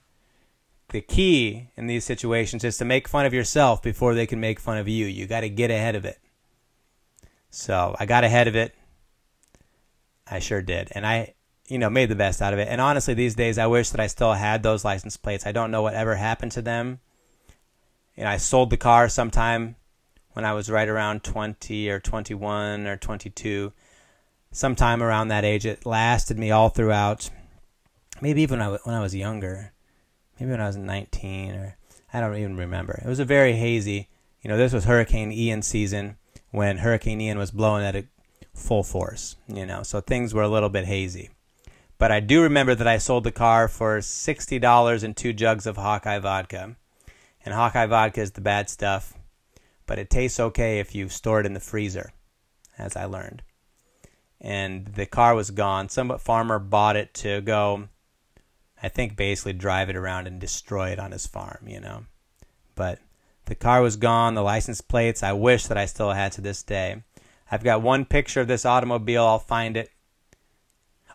The 0.90 1.02
key 1.02 1.70
in 1.78 1.88
these 1.88 2.04
situations 2.04 2.64
is 2.64 2.78
to 2.78 2.86
make 2.86 3.08
fun 3.08 3.26
of 3.26 3.34
yourself 3.34 3.82
before 3.82 4.14
they 4.14 4.28
can 4.28 4.40
make 4.40 4.60
fun 4.60 4.78
of 4.78 4.88
you. 4.88 5.06
You 5.06 5.28
got 5.28 5.42
to 5.42 5.50
get 5.50 5.72
ahead 5.72 5.96
of 5.96 6.06
it. 6.06 6.20
So 7.50 7.96
I 8.00 8.06
got 8.06 8.24
ahead 8.24 8.48
of 8.48 8.56
it. 8.56 8.76
I 10.28 10.40
sure 10.40 10.62
did. 10.62 10.90
And 10.92 11.06
I, 11.06 11.36
you 11.68 11.78
know, 11.78 11.90
made 11.90 12.10
the 12.10 12.16
best 12.16 12.42
out 12.42 12.54
of 12.54 12.60
it. 12.60 12.68
And 12.70 12.80
honestly, 12.80 13.14
these 13.14 13.36
days, 13.36 13.58
I 13.58 13.68
wish 13.68 13.90
that 13.90 14.00
I 14.00 14.08
still 14.08 14.34
had 14.34 14.64
those 14.64 14.86
license 14.86 15.18
plates. 15.18 15.46
I 15.46 15.52
don't 15.52 15.72
know 15.72 15.82
what 15.82 15.94
ever 15.94 16.16
happened 16.16 16.52
to 16.54 16.62
them. 16.62 17.00
And 18.18 18.28
I 18.28 18.38
sold 18.38 18.70
the 18.70 18.78
car 18.78 19.10
sometime 19.10 19.76
when 20.34 20.46
I 20.46 20.54
was 20.54 20.70
right 20.70 20.88
around 20.88 21.24
20 21.24 21.90
or 21.90 22.00
21 22.00 22.88
or 22.88 22.98
22. 22.98 23.74
Sometime 24.52 25.04
around 25.04 25.28
that 25.30 25.44
age. 25.44 25.66
It 25.66 25.86
lasted 25.86 26.38
me 26.38 26.52
all 26.52 26.70
throughout. 26.70 27.30
Maybe 28.22 28.42
even 28.42 28.60
when 28.60 28.96
I 28.96 29.02
was 29.02 29.16
younger. 29.16 29.74
Maybe 30.40 30.52
when 30.52 30.62
I 30.62 30.68
was 30.68 30.78
19 30.78 31.52
or 31.56 31.78
I 32.16 32.22
don't 32.22 32.38
even 32.38 32.56
remember. 32.56 33.02
It 33.04 33.10
was 33.10 33.20
a 33.20 33.26
very 33.26 33.54
hazy, 33.54 34.08
you 34.42 34.50
know, 34.50 34.56
this 34.56 34.72
was 34.72 34.86
Hurricane 34.86 35.34
Ian 35.34 35.62
season 35.62 36.16
when 36.52 36.78
Hurricane 36.78 37.20
Ian 37.20 37.38
was 37.38 37.52
blowing 37.52 37.84
at 37.84 37.96
a 37.96 38.06
full 38.54 38.84
force, 38.84 39.36
you 39.50 39.66
know, 39.66 39.84
so 39.84 40.00
things 40.00 40.34
were 40.34 40.42
a 40.42 40.48
little 40.48 40.70
bit 40.70 40.86
hazy. 40.86 41.32
But 41.98 42.12
I 42.12 42.20
do 42.20 42.42
remember 42.42 42.76
that 42.76 42.88
I 42.88 42.98
sold 42.98 43.24
the 43.24 43.32
car 43.32 43.68
for 43.68 44.00
$60 44.00 45.04
and 45.04 45.16
two 45.16 45.34
jugs 45.34 45.66
of 45.66 45.78
Hawkeye 45.78 46.20
vodka. 46.20 46.76
And 47.46 47.54
Hawkeye 47.54 47.86
vodka 47.86 48.22
is 48.22 48.32
the 48.32 48.42
bad 48.42 48.70
stuff 48.70 49.14
but 49.86 50.00
it 50.00 50.10
tastes 50.10 50.40
okay 50.40 50.80
if 50.80 50.96
you 50.96 51.10
store 51.10 51.40
it 51.40 51.46
in 51.46 51.54
the 51.54 51.60
freezer, 51.60 52.12
as 52.78 52.96
I 52.96 53.06
learned. 53.06 53.44
And 54.42 54.88
the 54.88 55.06
car 55.06 55.36
was 55.36 55.52
gone. 55.52 55.90
Some 55.90 56.18
farmer 56.20 56.60
bought 56.60 56.96
it 56.96 57.14
to 57.16 57.42
go, 57.42 57.88
I 58.82 58.90
think, 58.90 59.16
basically 59.16 59.54
drive 59.54 59.90
it 59.90 59.96
around 59.96 60.28
and 60.28 60.40
destroy 60.40 60.90
it 60.90 61.00
on 61.00 61.12
his 61.12 61.28
farm, 61.28 61.66
you 61.68 61.80
know. 61.80 62.06
But 62.76 63.00
the 63.46 63.56
car 63.56 63.82
was 63.82 63.96
gone, 63.96 64.34
the 64.34 64.42
license 64.42 64.82
plates, 64.82 65.24
I 65.24 65.34
wish 65.34 65.68
that 65.68 65.78
I 65.78 65.86
still 65.86 66.12
had 66.12 66.32
to 66.34 66.42
this 66.42 66.64
day. 66.64 67.04
I've 67.50 67.64
got 67.64 67.82
one 67.82 68.06
picture 68.06 68.42
of 68.42 68.48
this 68.48 68.66
automobile, 68.66 69.24
I'll 69.24 69.40
find 69.40 69.78
it. 69.78 69.92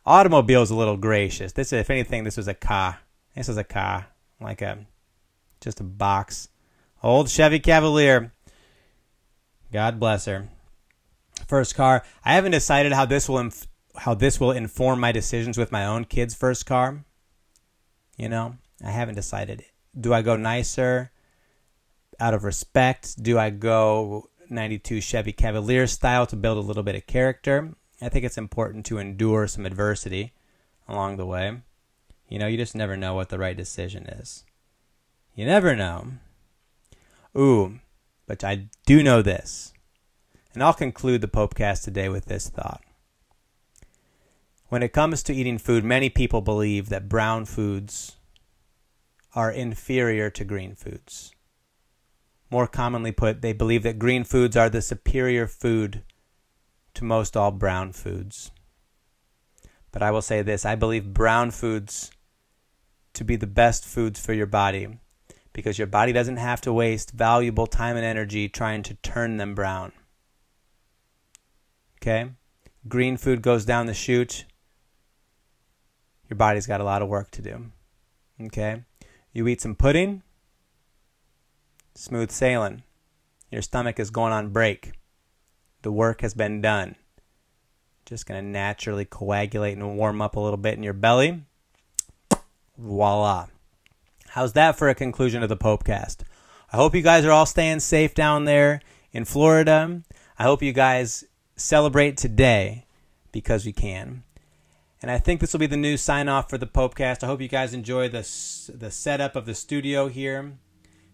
Automobile 0.06 0.62
is 0.62 0.70
a 0.70 0.74
little 0.74 0.96
gracious. 0.96 1.52
This, 1.52 1.72
if 1.72 1.90
anything, 1.90 2.24
this 2.24 2.36
was 2.36 2.48
a 2.48 2.54
car. 2.54 3.00
This 3.34 3.48
was 3.48 3.56
a 3.56 3.64
car, 3.64 4.06
like 4.40 4.62
a, 4.62 4.86
just 5.60 5.80
a 5.80 5.84
box. 5.84 6.48
Old 7.02 7.28
Chevy 7.28 7.60
Cavalier. 7.60 8.32
God 9.72 10.00
bless 10.00 10.24
her. 10.24 10.48
First 11.46 11.74
car. 11.74 12.04
I 12.24 12.34
haven't 12.34 12.52
decided 12.52 12.92
how 12.92 13.06
this 13.06 13.28
will 13.28 13.38
inf- 13.38 13.66
how 13.96 14.14
this 14.14 14.38
will 14.38 14.52
inform 14.52 15.00
my 15.00 15.12
decisions 15.12 15.58
with 15.58 15.72
my 15.72 15.84
own 15.84 16.04
kid's 16.04 16.34
first 16.34 16.64
car. 16.64 17.04
You 18.16 18.28
know, 18.28 18.56
I 18.84 18.90
haven't 18.90 19.16
decided. 19.16 19.64
Do 19.98 20.14
I 20.14 20.22
go 20.22 20.36
nicer 20.36 21.10
out 22.18 22.34
of 22.34 22.44
respect? 22.44 23.22
Do 23.22 23.38
I 23.38 23.50
go 23.50 24.30
92 24.48 25.00
Chevy 25.00 25.32
Cavalier 25.32 25.86
style 25.86 26.26
to 26.26 26.36
build 26.36 26.58
a 26.58 26.66
little 26.66 26.82
bit 26.82 26.94
of 26.94 27.06
character? 27.06 27.74
I 28.02 28.08
think 28.08 28.24
it's 28.24 28.38
important 28.38 28.86
to 28.86 28.98
endure 28.98 29.46
some 29.46 29.66
adversity 29.66 30.32
along 30.88 31.16
the 31.16 31.26
way. 31.26 31.60
You 32.28 32.38
know, 32.38 32.46
you 32.46 32.56
just 32.56 32.74
never 32.74 32.96
know 32.96 33.14
what 33.14 33.28
the 33.28 33.38
right 33.38 33.56
decision 33.56 34.06
is. 34.06 34.44
You 35.34 35.44
never 35.44 35.76
know. 35.76 36.06
Ooh, 37.36 37.80
but 38.26 38.42
I 38.42 38.68
do 38.86 39.02
know 39.02 39.22
this. 39.22 39.72
And 40.54 40.62
I'll 40.62 40.74
conclude 40.74 41.20
the 41.20 41.28
Popecast 41.28 41.84
today 41.84 42.08
with 42.08 42.26
this 42.26 42.48
thought. 42.48 42.82
When 44.68 44.82
it 44.82 44.92
comes 44.92 45.22
to 45.24 45.34
eating 45.34 45.58
food, 45.58 45.84
many 45.84 46.08
people 46.08 46.40
believe 46.40 46.88
that 46.88 47.08
brown 47.08 47.44
foods 47.44 48.16
are 49.34 49.50
inferior 49.50 50.30
to 50.30 50.44
green 50.44 50.74
foods. 50.74 51.32
More 52.50 52.66
commonly 52.66 53.12
put, 53.12 53.42
they 53.42 53.52
believe 53.52 53.82
that 53.84 53.98
green 53.98 54.24
foods 54.24 54.56
are 54.56 54.70
the 54.70 54.82
superior 54.82 55.46
food 55.46 56.02
to 56.94 57.04
most 57.04 57.36
all 57.36 57.50
brown 57.50 57.92
foods. 57.92 58.50
But 59.92 60.02
I 60.02 60.10
will 60.10 60.22
say 60.22 60.42
this 60.42 60.64
I 60.64 60.74
believe 60.74 61.12
brown 61.12 61.50
foods 61.50 62.10
to 63.14 63.24
be 63.24 63.36
the 63.36 63.46
best 63.46 63.84
foods 63.84 64.20
for 64.20 64.32
your 64.32 64.46
body 64.46 64.98
because 65.52 65.78
your 65.78 65.86
body 65.86 66.12
doesn't 66.12 66.36
have 66.36 66.60
to 66.62 66.72
waste 66.72 67.10
valuable 67.10 67.66
time 67.66 67.96
and 67.96 68.04
energy 68.04 68.48
trying 68.48 68.82
to 68.84 68.94
turn 68.94 69.36
them 69.36 69.54
brown. 69.54 69.92
Okay? 72.00 72.30
Green 72.88 73.16
food 73.16 73.42
goes 73.42 73.64
down 73.64 73.86
the 73.86 73.94
chute. 73.94 74.46
Your 76.28 76.36
body's 76.36 76.66
got 76.66 76.80
a 76.80 76.84
lot 76.84 77.02
of 77.02 77.08
work 77.08 77.30
to 77.32 77.42
do. 77.42 77.66
Okay? 78.40 78.84
You 79.32 79.46
eat 79.48 79.60
some 79.60 79.74
pudding, 79.74 80.22
smooth 81.94 82.30
sailing. 82.30 82.82
Your 83.50 83.62
stomach 83.62 83.98
is 83.98 84.10
going 84.10 84.32
on 84.32 84.50
break. 84.50 84.92
The 85.82 85.92
work 85.92 86.20
has 86.20 86.34
been 86.34 86.60
done. 86.60 86.96
Just 88.04 88.26
going 88.26 88.42
to 88.42 88.48
naturally 88.48 89.04
coagulate 89.04 89.76
and 89.76 89.96
warm 89.96 90.20
up 90.20 90.36
a 90.36 90.40
little 90.40 90.56
bit 90.56 90.74
in 90.74 90.82
your 90.82 90.92
belly. 90.92 91.42
Voila. 92.76 93.46
How's 94.30 94.52
that 94.54 94.76
for 94.76 94.88
a 94.88 94.94
conclusion 94.94 95.42
of 95.42 95.48
the 95.48 95.56
Popecast? 95.56 96.22
I 96.72 96.76
hope 96.76 96.94
you 96.94 97.02
guys 97.02 97.24
are 97.24 97.32
all 97.32 97.46
staying 97.46 97.80
safe 97.80 98.14
down 98.14 98.44
there 98.44 98.80
in 99.12 99.24
Florida. 99.24 100.02
I 100.38 100.42
hope 100.44 100.62
you 100.62 100.72
guys 100.72 101.24
celebrate 101.56 102.16
today 102.16 102.86
because 103.32 103.66
we 103.66 103.72
can. 103.72 104.22
And 105.02 105.10
I 105.10 105.18
think 105.18 105.40
this 105.40 105.52
will 105.52 105.60
be 105.60 105.66
the 105.66 105.76
new 105.76 105.96
sign 105.96 106.28
off 106.28 106.50
for 106.50 106.58
the 106.58 106.66
Popecast. 106.66 107.24
I 107.24 107.26
hope 107.26 107.40
you 107.40 107.48
guys 107.48 107.72
enjoy 107.74 108.08
the, 108.08 108.20
the 108.72 108.90
setup 108.90 109.34
of 109.34 109.46
the 109.46 109.54
studio 109.54 110.08
here. 110.08 110.58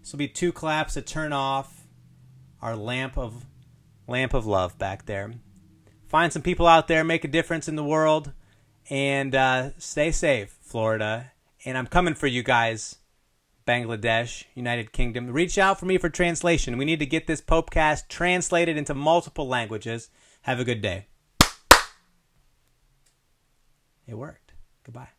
This 0.00 0.12
will 0.12 0.18
be 0.18 0.28
two 0.28 0.52
claps 0.52 0.94
to 0.94 1.02
turn 1.02 1.32
off 1.32 1.86
our 2.60 2.76
lamp 2.76 3.16
of 3.16 3.46
lamp 4.06 4.34
of 4.34 4.46
love 4.46 4.78
back 4.78 5.06
there. 5.06 5.34
Find 6.08 6.32
some 6.32 6.42
people 6.42 6.66
out 6.66 6.88
there, 6.88 7.04
make 7.04 7.24
a 7.24 7.28
difference 7.28 7.68
in 7.68 7.76
the 7.76 7.84
world, 7.84 8.32
and 8.88 9.34
uh, 9.34 9.70
stay 9.78 10.12
safe, 10.12 10.56
Florida. 10.60 11.32
And 11.64 11.76
I'm 11.76 11.86
coming 11.86 12.14
for 12.14 12.26
you 12.26 12.42
guys. 12.42 12.96
Bangladesh, 13.66 14.44
United 14.54 14.92
Kingdom. 14.92 15.32
Reach 15.32 15.58
out 15.58 15.80
for 15.80 15.86
me 15.86 15.98
for 15.98 16.08
translation. 16.08 16.78
We 16.78 16.84
need 16.84 17.00
to 17.00 17.06
get 17.06 17.26
this 17.26 17.40
Popecast 17.40 18.06
translated 18.08 18.76
into 18.76 18.94
multiple 18.94 19.48
languages. 19.48 20.08
Have 20.42 20.60
a 20.60 20.64
good 20.64 20.80
day. 20.80 21.06
It 24.06 24.14
worked. 24.14 24.52
Goodbye. 24.84 25.15